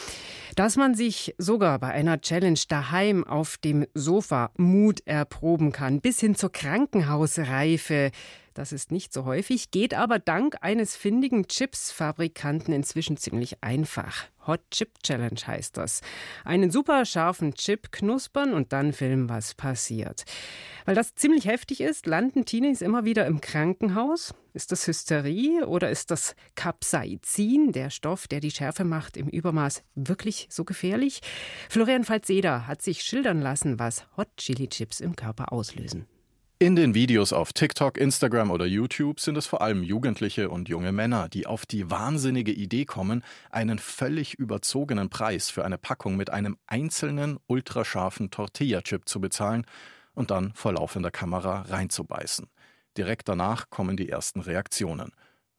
Dass 0.54 0.76
man 0.76 0.94
sich 0.94 1.34
sogar 1.36 1.80
bei 1.80 1.88
einer 1.88 2.20
Challenge 2.20 2.60
daheim 2.68 3.24
auf 3.24 3.56
dem 3.58 3.84
Sofa 3.92 4.52
Mut 4.56 5.04
erproben 5.04 5.72
kann, 5.72 6.00
bis 6.00 6.20
hin 6.20 6.36
zur 6.36 6.52
Krankenhausreife, 6.52 8.12
das 8.54 8.72
ist 8.72 8.92
nicht 8.92 9.12
so 9.12 9.24
häufig, 9.24 9.70
geht 9.70 9.94
aber 9.94 10.18
dank 10.18 10.56
eines 10.60 10.96
findigen 10.96 11.48
Chips-Fabrikanten 11.48 12.72
inzwischen 12.72 13.16
ziemlich 13.16 13.62
einfach. 13.62 14.26
Hot 14.46 14.60
Chip 14.70 15.02
Challenge 15.02 15.40
heißt 15.46 15.76
das. 15.76 16.00
Einen 16.44 16.70
super 16.70 17.04
scharfen 17.04 17.54
Chip 17.54 17.92
knuspern 17.92 18.54
und 18.54 18.72
dann 18.72 18.92
filmen, 18.92 19.28
was 19.28 19.54
passiert. 19.54 20.24
Weil 20.84 20.94
das 20.94 21.14
ziemlich 21.14 21.46
heftig 21.46 21.80
ist, 21.80 22.06
landen 22.06 22.44
Teenies 22.44 22.82
immer 22.82 23.04
wieder 23.04 23.26
im 23.26 23.40
Krankenhaus. 23.40 24.34
Ist 24.52 24.72
das 24.72 24.86
Hysterie 24.86 25.64
oder 25.66 25.90
ist 25.90 26.10
das 26.10 26.34
Capsaicin, 26.56 27.72
der 27.72 27.90
Stoff, 27.90 28.26
der 28.26 28.40
die 28.40 28.50
Schärfe 28.50 28.84
macht, 28.84 29.16
im 29.16 29.28
Übermaß 29.28 29.82
wirklich 29.94 30.48
so 30.50 30.64
gefährlich? 30.64 31.20
Florian 31.70 32.04
Falzeder 32.04 32.66
hat 32.66 32.82
sich 32.82 33.02
schildern 33.02 33.40
lassen, 33.40 33.78
was 33.78 34.06
Hot 34.16 34.28
Chili 34.36 34.68
Chips 34.68 35.00
im 35.00 35.16
Körper 35.16 35.52
auslösen. 35.52 36.06
In 36.62 36.76
den 36.76 36.94
Videos 36.94 37.32
auf 37.32 37.52
TikTok, 37.52 37.98
Instagram 37.98 38.52
oder 38.52 38.66
YouTube 38.66 39.18
sind 39.18 39.36
es 39.36 39.48
vor 39.48 39.62
allem 39.62 39.82
Jugendliche 39.82 40.48
und 40.48 40.68
junge 40.68 40.92
Männer, 40.92 41.28
die 41.28 41.48
auf 41.48 41.66
die 41.66 41.90
wahnsinnige 41.90 42.52
Idee 42.52 42.84
kommen, 42.84 43.24
einen 43.50 43.80
völlig 43.80 44.34
überzogenen 44.34 45.10
Preis 45.10 45.50
für 45.50 45.64
eine 45.64 45.76
Packung 45.76 46.14
mit 46.14 46.30
einem 46.30 46.56
einzelnen 46.68 47.40
ultrascharfen 47.48 48.30
Tortilla-Chip 48.30 49.08
zu 49.08 49.20
bezahlen 49.20 49.66
und 50.14 50.30
dann 50.30 50.52
vor 50.54 50.74
laufender 50.74 51.10
Kamera 51.10 51.62
reinzubeißen. 51.62 52.48
Direkt 52.96 53.28
danach 53.28 53.68
kommen 53.68 53.96
die 53.96 54.08
ersten 54.08 54.38
Reaktionen. 54.38 55.10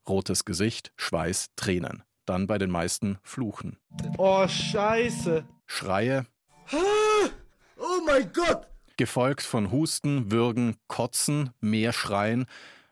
Rotes 0.08 0.46
Gesicht, 0.46 0.94
Schweiß, 0.96 1.48
Tränen. 1.58 2.04
dann 2.26 2.48
bei 2.48 2.58
den 2.58 2.72
meisten 2.72 3.18
Fluchen. 3.24 3.78
Oh, 4.18 4.48
scheiße. 4.48 5.44
Schreie. 5.66 6.26
Oh 7.76 8.00
mein 8.06 8.32
Gott. 8.32 8.73
Gefolgt 8.98 9.42
von 9.42 9.72
Husten, 9.72 10.32
Würgen, 10.32 10.76
Kotzen, 10.88 11.50
mehr 11.62 11.94
Schreien, 11.94 12.46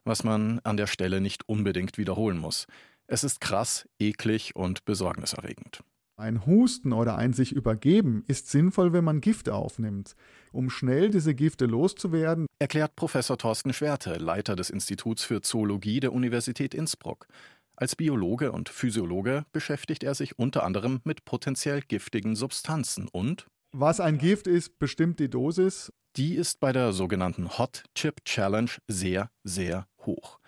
was 0.04 0.24
man 0.24 0.60
an 0.64 0.78
der 0.78 0.88
Stelle 0.88 1.22
nicht 1.22 1.48
unbedingt 1.48 1.98
wiederholen 1.98 2.38
muss. 2.38 2.66
Es 3.08 3.24
ist 3.24 3.42
krass, 3.42 3.88
eklig 4.00 4.56
und 4.56 4.86
besorgniserregend. 4.86 5.82
Ein 6.18 6.46
Husten 6.46 6.94
oder 6.94 7.18
ein 7.18 7.34
sich 7.34 7.52
übergeben 7.52 8.24
ist 8.28 8.50
sinnvoll, 8.50 8.94
wenn 8.94 9.04
man 9.04 9.22
Gifte 9.22 9.56
aufnimmt. 9.56 10.16
Um 10.52 10.70
schnell 10.70 11.10
diese 11.10 11.34
Gifte 11.34 11.66
loszuwerden, 11.66 12.46
erklärt 12.60 12.96
Professor 12.96 13.38
Thorsten 13.38 13.74
Schwerte, 13.74 14.14
Leiter 14.16 14.56
des 14.56 14.70
Instituts 14.70 15.24
für 15.24 15.42
Zoologie 15.42 16.00
der 16.00 16.14
Universität 16.14 16.74
Innsbruck. 16.74 17.28
Als 17.76 17.96
Biologe 17.96 18.52
und 18.52 18.70
Physiologe 18.70 19.46
beschäftigt 19.52 20.04
er 20.04 20.14
sich 20.14 20.38
unter 20.38 20.64
anderem 20.64 21.02
mit 21.04 21.26
potenziell 21.26 21.82
giftigen 21.82 22.36
Substanzen 22.36 23.08
und 23.08 23.48
was 23.72 24.00
ein 24.00 24.18
Gift 24.18 24.48
ist, 24.48 24.80
bestimmt 24.80 25.20
die 25.20 25.30
Dosis. 25.30 25.92
Die 26.18 26.36
ist 26.36 26.60
bei 26.60 26.74
der 26.74 26.92
sogenannten 26.92 27.58
Hot 27.58 27.84
Chip 27.96 28.26
Challenge 28.26 28.72
sehr, 28.88 29.32
sehr 29.44 29.88
hoch. 30.06 30.40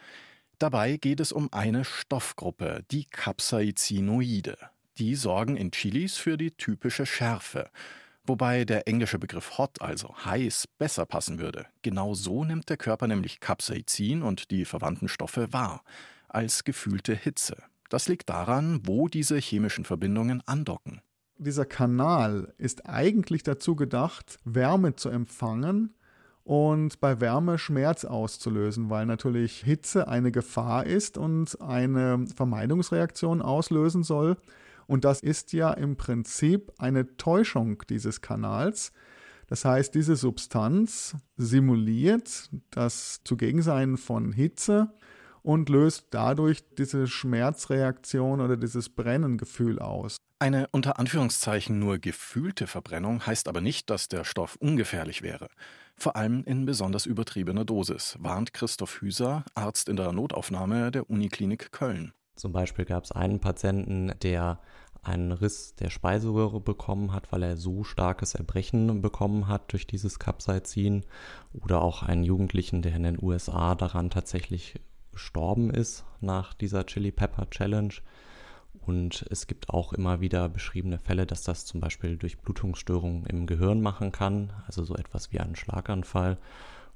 Dabei 0.60 0.98
geht 0.98 1.20
es 1.20 1.32
um 1.32 1.52
eine 1.52 1.86
Stoffgruppe, 1.86 2.84
die 2.92 3.06
Capsaicinoide. 3.06 4.58
Die 4.98 5.16
sorgen 5.16 5.58
in 5.58 5.72
Chilis 5.72 6.18
für 6.18 6.38
die 6.38 6.52
typische 6.52 7.06
Schärfe. 7.06 7.70
Wobei 8.26 8.64
der 8.64 8.88
englische 8.88 9.20
Begriff 9.20 9.58
hot, 9.58 9.82
also 9.82 10.16
heiß, 10.24 10.66
besser 10.78 11.06
passen 11.06 11.40
würde. 11.40 11.66
Genau 11.82 12.14
so 12.14 12.46
nimmt 12.46 12.70
der 12.70 12.78
Körper 12.78 13.08
nämlich 13.08 13.40
Capsaicin 13.40 14.22
und 14.22 14.52
die 14.52 14.64
verwandten 14.64 15.10
Stoffe 15.10 15.52
wahr, 15.52 15.84
als 16.30 16.64
gefühlte 16.64 17.16
Hitze. 17.16 17.58
Das 17.90 18.08
liegt 18.08 18.30
daran, 18.30 18.80
wo 18.86 19.08
diese 19.08 19.38
chemischen 19.38 19.84
Verbindungen 19.84 20.42
andocken. 20.46 21.02
Dieser 21.38 21.66
Kanal 21.66 22.54
ist 22.58 22.88
eigentlich 22.88 23.44
dazu 23.44 23.76
gedacht, 23.76 24.40
Wärme 24.46 24.96
zu 24.96 25.10
empfangen 25.10 25.94
und 26.44 27.00
bei 27.00 27.22
Wärme 27.22 27.58
Schmerz 27.58 28.06
auszulösen, 28.06 28.90
weil 28.90 29.06
natürlich 29.06 29.62
Hitze 29.62 30.08
eine 30.08 30.32
Gefahr 30.32 30.86
ist 30.86 31.18
und 31.18 31.60
eine 31.62 32.26
Vermeidungsreaktion 32.36 33.42
auslösen 33.42 34.04
soll. 34.04 34.38
Und 34.86 35.06
das 35.06 35.22
ist 35.22 35.54
ja 35.54 35.72
im 35.72 35.96
Prinzip 35.96 36.72
eine 36.78 37.16
Täuschung 37.18 37.84
dieses 37.90 38.22
Kanals. 38.22 38.92
Das 39.48 39.66
heißt, 39.66 39.96
diese 39.96 40.16
Substanz 40.16 41.16
simuliert 41.38 42.50
das 42.72 43.22
Zugegensein 43.24 43.98
von 43.98 44.32
Hitze 44.34 44.92
und 45.42 45.70
löst 45.70 46.08
dadurch 46.12 46.64
diese 46.76 47.08
Schmerzreaktion 47.08 48.42
oder 48.42 48.58
dieses 48.58 48.90
Brennengefühl 48.90 49.80
aus. 49.80 50.18
Eine 50.44 50.68
unter 50.74 51.00
Anführungszeichen 51.00 51.80
nur 51.80 52.00
gefühlte 52.00 52.68
Verbrennung 52.68 53.26
heißt 53.26 53.48
aber 53.48 53.62
nicht, 53.62 53.90
dass 53.90 54.10
der 54.10 54.26
Stoff 54.26 54.58
ungefährlich 54.58 55.22
wäre. 55.22 55.48
Vor 55.96 56.18
allem 56.18 56.44
in 56.44 56.66
besonders 56.66 57.06
übertriebener 57.06 57.64
Dosis, 57.64 58.18
warnt 58.20 58.54
Christoph 58.54 59.00
Hüser, 59.00 59.46
Arzt 59.56 59.88
in 59.88 59.96
der 59.96 60.12
Notaufnahme 60.12 60.92
der 60.92 61.10
Uniklinik 61.10 61.72
Köln. 61.72 62.12
Zum 62.36 62.52
Beispiel 62.52 62.84
gab 62.84 63.06
es 63.06 63.14
einen 63.14 63.40
Patienten, 63.40 64.12
der 64.22 64.60
einen 65.02 65.32
Riss 65.32 65.76
der 65.76 65.90
Speiseröhre 65.90 66.60
bekommen 66.60 67.14
hat, 67.14 67.32
weil 67.32 67.44
er 67.44 67.56
so 67.56 67.86
starkes 67.86 68.36
Erbrechen 68.36 69.02
bekommen 69.02 69.48
hat 69.48 69.72
durch 69.72 69.88
dieses 69.88 70.20
Capsaicin. 70.20 71.06
Oder 71.54 71.82
auch 71.82 72.04
einen 72.04 72.26
Jugendlichen, 72.26 72.82
der 72.82 72.98
in 72.98 73.04
den 73.04 73.24
USA 73.24 73.76
daran 73.76 74.10
tatsächlich 74.10 74.76
gestorben 75.14 75.70
ist 75.70 76.04
nach 76.20 76.54
dieser 76.54 76.86
Chili 76.86 77.14
Pepper 77.14 77.50
Challenge. 77.50 77.94
Und 78.86 79.26
es 79.30 79.48
gibt 79.48 79.70
auch 79.70 79.94
immer 79.94 80.20
wieder 80.20 80.50
beschriebene 80.50 81.00
Fälle, 81.00 81.26
dass 81.26 81.44
das 81.44 81.66
zum 81.66 81.80
Beispiel 81.80 82.18
durch 82.18 82.38
Blutungsstörungen 82.38 83.26
im 83.26 83.48
Gehirn 83.48 83.82
machen 83.82 84.12
kann, 84.12 84.52
also 84.68 84.84
so 84.84 84.96
etwas 84.96 85.32
wie 85.32 85.40
einen 85.40 85.56
Schlaganfall 85.56 86.38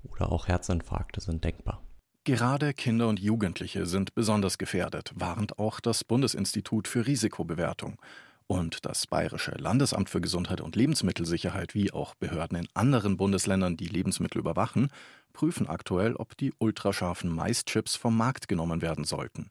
oder 0.03 0.31
auch 0.31 0.47
Herzinfarkte 0.47 1.21
sind 1.21 1.43
denkbar. 1.43 1.81
Gerade 2.23 2.73
Kinder 2.73 3.07
und 3.07 3.21
Jugendliche 3.21 3.85
sind 3.85 4.13
besonders 4.13 4.57
gefährdet, 4.57 5.13
warnt 5.15 5.59
auch 5.59 5.79
das 5.79 6.03
Bundesinstitut 6.03 6.89
für 6.89 7.07
Risikobewertung. 7.07 8.01
Und 8.47 8.85
das 8.85 9.07
Bayerische 9.07 9.51
Landesamt 9.51 10.09
für 10.09 10.21
Gesundheit 10.21 10.61
und 10.61 10.75
Lebensmittelsicherheit, 10.75 11.73
wie 11.73 11.91
auch 11.91 12.15
Behörden 12.15 12.57
in 12.57 12.67
anderen 12.73 13.17
Bundesländern, 13.17 13.75
die 13.75 13.87
Lebensmittel 13.87 14.39
überwachen, 14.39 14.89
prüfen 15.33 15.67
aktuell, 15.67 16.15
ob 16.15 16.35
die 16.37 16.53
ultrascharfen 16.57 17.29
Maischips 17.29 17.95
vom 17.95 18.15
Markt 18.15 18.47
genommen 18.47 18.81
werden 18.81 19.03
sollten. 19.03 19.49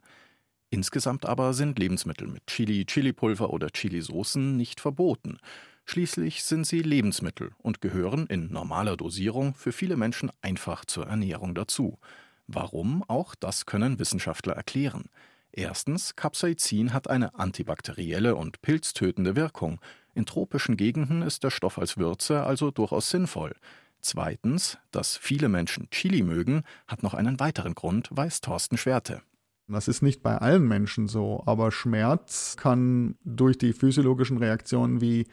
Insgesamt 0.76 1.24
aber 1.24 1.54
sind 1.54 1.78
Lebensmittel 1.78 2.28
mit 2.28 2.46
Chili, 2.48 2.84
Chilipulver 2.84 3.48
oder 3.48 3.70
Chilisoßen 3.70 4.58
nicht 4.58 4.78
verboten. 4.78 5.38
Schließlich 5.86 6.44
sind 6.44 6.66
sie 6.66 6.82
Lebensmittel 6.82 7.52
und 7.62 7.80
gehören 7.80 8.26
in 8.26 8.52
normaler 8.52 8.98
Dosierung 8.98 9.54
für 9.54 9.72
viele 9.72 9.96
Menschen 9.96 10.30
einfach 10.42 10.84
zur 10.84 11.06
Ernährung 11.06 11.54
dazu. 11.54 11.98
Warum? 12.46 13.02
Auch 13.08 13.34
das 13.34 13.64
können 13.64 13.98
Wissenschaftler 13.98 14.52
erklären. 14.52 15.06
Erstens, 15.50 16.14
Capsaicin 16.14 16.92
hat 16.92 17.08
eine 17.08 17.38
antibakterielle 17.38 18.36
und 18.36 18.60
pilztötende 18.60 19.34
Wirkung. 19.34 19.80
In 20.14 20.26
tropischen 20.26 20.76
Gegenden 20.76 21.22
ist 21.22 21.42
der 21.42 21.50
Stoff 21.50 21.78
als 21.78 21.96
Würze 21.96 22.42
also 22.42 22.70
durchaus 22.70 23.08
sinnvoll. 23.08 23.54
Zweitens, 24.02 24.76
dass 24.90 25.16
viele 25.16 25.48
Menschen 25.48 25.88
Chili 25.88 26.22
mögen, 26.22 26.64
hat 26.86 27.02
noch 27.02 27.14
einen 27.14 27.40
weiteren 27.40 27.74
Grund, 27.74 28.10
weiß 28.12 28.42
Thorsten 28.42 28.76
Schwerte. 28.76 29.22
Das 29.68 29.88
ist 29.88 30.02
nicht 30.02 30.22
bei 30.22 30.36
allen 30.38 30.66
Menschen 30.66 31.08
so, 31.08 31.42
aber 31.46 31.72
Schmerz 31.72 32.56
kann 32.56 33.16
durch 33.24 33.58
die 33.58 33.72
physiologischen 33.72 34.38
Reaktionen 34.38 35.00
wie 35.00 35.26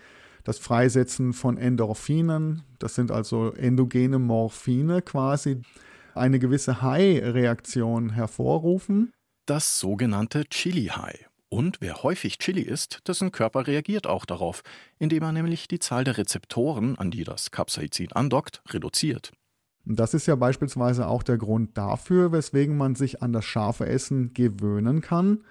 das 0.44 0.58
Freisetzen 0.58 1.34
von 1.34 1.58
Endorphinen, 1.58 2.64
das 2.80 2.96
sind 2.96 3.12
also 3.12 3.52
endogene 3.54 4.20
Morphine 4.20 5.02
quasi, 5.02 5.62
eine 6.16 6.40
gewisse 6.40 6.82
High-Reaktion 6.82 8.12
hervorrufen. 8.12 9.14
Das 9.46 9.80
sogenannte 9.80 10.46
Chili-High. 10.46 11.30
Und 11.50 11.82
wer 11.82 12.02
häufig 12.02 12.40
Chili 12.40 12.62
isst, 12.62 13.08
dessen 13.08 13.32
Körper 13.32 13.68
reagiert 13.68 14.08
auch 14.08 14.26
darauf, 14.26 14.64
indem 14.98 15.24
er 15.24 15.32
nämlich 15.32 15.68
die 15.68 15.80
Zahl 15.80 16.04
der 16.04 16.18
Rezeptoren, 16.18 16.98
an 16.98 17.12
die 17.12 17.24
das 17.24 17.52
Capsaicin 17.52 18.12
andockt, 18.12 18.64
reduziert. 18.70 19.32
Das 19.86 20.14
ist 20.14 20.28
ja 20.28 20.36
beispielsweise 20.36 21.08
auch 21.08 21.24
der 21.24 21.38
Grund 21.38 21.78
dafür, 21.78 22.32
weswegen 22.32 22.78
man 22.78 22.96
sich 22.96 23.22
an 23.22 23.34
das 23.34 23.46
scharfe 23.46 23.86
Essen 23.86 24.34
gewöhnen 24.34 25.02
kann, 25.02 25.44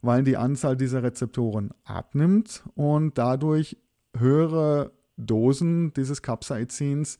weil 0.00 0.24
die 0.24 0.36
Anzahl 0.36 0.76
dieser 0.76 1.02
Rezeptoren 1.02 1.70
abnimmt 1.84 2.64
und 2.74 3.18
dadurch 3.18 3.76
höhere 4.16 4.92
Dosen 5.16 5.92
dieses 5.92 6.22
Capsaicins 6.22 7.18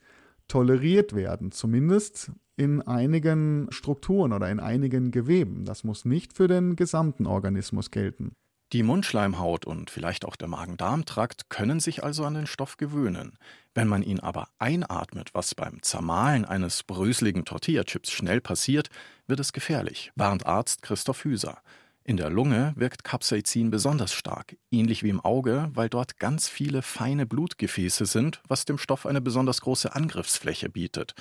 toleriert 0.48 1.14
werden, 1.14 1.53
zumindest 1.53 2.33
in 2.57 2.83
einigen 2.83 3.66
Strukturen 3.70 4.33
oder 4.33 4.50
in 4.50 4.61
einigen 4.61 5.11
Geweben. 5.11 5.64
Das 5.64 5.85
muss 5.85 6.05
nicht 6.05 6.33
für 6.35 6.48
den 6.48 6.77
gesamten 6.77 7.27
Organismus 7.27 7.90
gelten. 7.90 8.37
Die 8.72 8.83
Mundschleimhaut 8.83 9.66
und 9.66 9.90
vielleicht 9.90 10.24
auch 10.24 10.37
der 10.37 10.48
Magen-Darm-Trakt 10.48 11.48
können 11.48 11.79
sich 11.79 12.03
also 12.03 12.24
an 12.24 12.35
den 12.35 12.46
Stoff 12.46 12.77
gewöhnen. 12.77 13.38
Wenn 13.74 13.87
man 13.87 14.03
ihn 14.03 14.20
aber 14.20 14.48
einatmet, 14.59 15.31
was 15.33 15.55
beim 15.55 15.83
Zermahlen 15.83 16.44
eines 16.44 16.83
bröseligen 16.83 17.44
Tortillachips 17.44 18.11
schnell 18.11 18.40
passiert, 18.40 18.88
wird 19.27 19.38
es 19.38 19.53
gefährlich, 19.53 20.11
warnt 20.16 20.46
Arzt 20.46 20.83
Christoph 20.83 21.24
Hüser. 21.24 21.59
In 22.07 22.16
der 22.16 22.31
Lunge 22.31 22.72
wirkt 22.77 23.05
Capsaicin 23.05 23.70
besonders 23.70 24.12
stark, 24.12 24.57
ähnlich 24.70 25.03
wie 25.03 25.09
im 25.09 25.20
Auge, 25.20 25.70
weil 25.72 25.88
dort 25.88 26.18
ganz 26.18 26.48
viele 26.48 26.83
feine 26.83 27.27
Blutgefäße 27.27 28.07
sind, 28.07 28.42
was 28.46 28.66
dem 28.66 28.77
Stoff 28.77 29.07
eine 29.07 29.22
besonders 29.22 29.61
große 29.62 29.94
Angriffsfläche 29.94 30.68
bietet. 30.68 31.14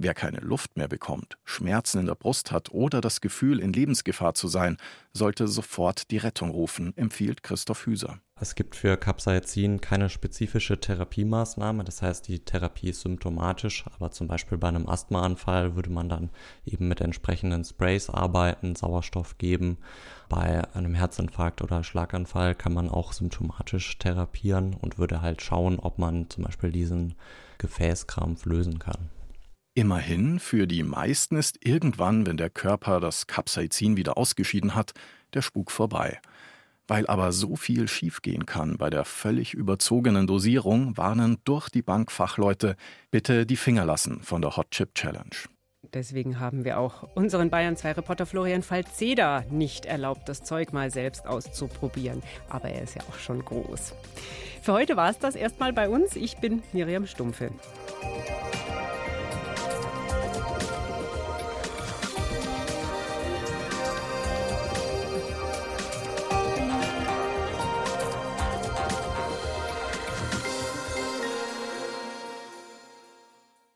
Wer 0.00 0.14
keine 0.14 0.38
Luft 0.38 0.76
mehr 0.76 0.86
bekommt, 0.86 1.38
Schmerzen 1.44 1.98
in 1.98 2.06
der 2.06 2.14
Brust 2.14 2.52
hat 2.52 2.70
oder 2.70 3.00
das 3.00 3.20
Gefühl, 3.20 3.58
in 3.58 3.72
Lebensgefahr 3.72 4.32
zu 4.34 4.46
sein, 4.46 4.76
sollte 5.12 5.48
sofort 5.48 6.12
die 6.12 6.18
Rettung 6.18 6.50
rufen, 6.50 6.96
empfiehlt 6.96 7.42
Christoph 7.42 7.84
Hüser. 7.84 8.20
Es 8.40 8.54
gibt 8.54 8.76
für 8.76 8.96
Capsaicin 8.96 9.80
keine 9.80 10.08
spezifische 10.08 10.78
Therapiemaßnahme, 10.78 11.82
das 11.82 12.00
heißt, 12.00 12.28
die 12.28 12.38
Therapie 12.38 12.90
ist 12.90 13.00
symptomatisch, 13.00 13.84
aber 13.92 14.12
zum 14.12 14.28
Beispiel 14.28 14.56
bei 14.56 14.68
einem 14.68 14.88
Asthmaanfall 14.88 15.74
würde 15.74 15.90
man 15.90 16.08
dann 16.08 16.30
eben 16.64 16.86
mit 16.86 17.00
entsprechenden 17.00 17.64
Sprays 17.64 18.08
arbeiten, 18.08 18.76
Sauerstoff 18.76 19.36
geben. 19.38 19.78
Bei 20.28 20.72
einem 20.74 20.94
Herzinfarkt 20.94 21.60
oder 21.60 21.82
Schlaganfall 21.82 22.54
kann 22.54 22.72
man 22.72 22.88
auch 22.88 23.12
symptomatisch 23.12 23.98
therapieren 23.98 24.74
und 24.74 24.96
würde 24.96 25.22
halt 25.22 25.42
schauen, 25.42 25.80
ob 25.80 25.98
man 25.98 26.30
zum 26.30 26.44
Beispiel 26.44 26.70
diesen 26.70 27.16
Gefäßkrampf 27.58 28.44
lösen 28.44 28.78
kann. 28.78 29.10
Immerhin, 29.78 30.40
für 30.40 30.66
die 30.66 30.82
meisten 30.82 31.36
ist 31.36 31.64
irgendwann, 31.64 32.26
wenn 32.26 32.36
der 32.36 32.50
Körper 32.50 32.98
das 32.98 33.28
Capsaicin 33.28 33.96
wieder 33.96 34.18
ausgeschieden 34.18 34.74
hat, 34.74 34.92
der 35.34 35.40
Spuk 35.40 35.70
vorbei. 35.70 36.18
Weil 36.88 37.06
aber 37.06 37.30
so 37.30 37.54
viel 37.54 37.86
schiefgehen 37.86 38.44
kann 38.44 38.76
bei 38.76 38.90
der 38.90 39.04
völlig 39.04 39.54
überzogenen 39.54 40.26
Dosierung, 40.26 40.96
warnen 40.96 41.38
durch 41.44 41.68
die 41.68 41.82
Bank 41.82 42.10
Fachleute, 42.10 42.74
bitte 43.12 43.46
die 43.46 43.54
Finger 43.54 43.84
lassen 43.84 44.20
von 44.20 44.42
der 44.42 44.56
Hot 44.56 44.72
Chip 44.72 44.96
Challenge. 44.96 45.46
Deswegen 45.94 46.40
haben 46.40 46.64
wir 46.64 46.80
auch 46.80 47.04
unseren 47.14 47.48
Bayern 47.48 47.76
2 47.76 47.92
Reporter 47.92 48.26
Florian 48.26 48.64
Falzeder 48.64 49.44
nicht 49.48 49.86
erlaubt, 49.86 50.28
das 50.28 50.42
Zeug 50.42 50.72
mal 50.72 50.90
selbst 50.90 51.24
auszuprobieren. 51.24 52.24
Aber 52.48 52.68
er 52.68 52.82
ist 52.82 52.96
ja 52.96 53.02
auch 53.02 53.18
schon 53.20 53.44
groß. 53.44 53.94
Für 54.60 54.72
heute 54.72 54.96
war 54.96 55.08
es 55.08 55.20
das 55.20 55.36
erstmal 55.36 55.72
bei 55.72 55.88
uns. 55.88 56.16
Ich 56.16 56.38
bin 56.38 56.64
Miriam 56.72 57.06
Stumpfe. 57.06 57.52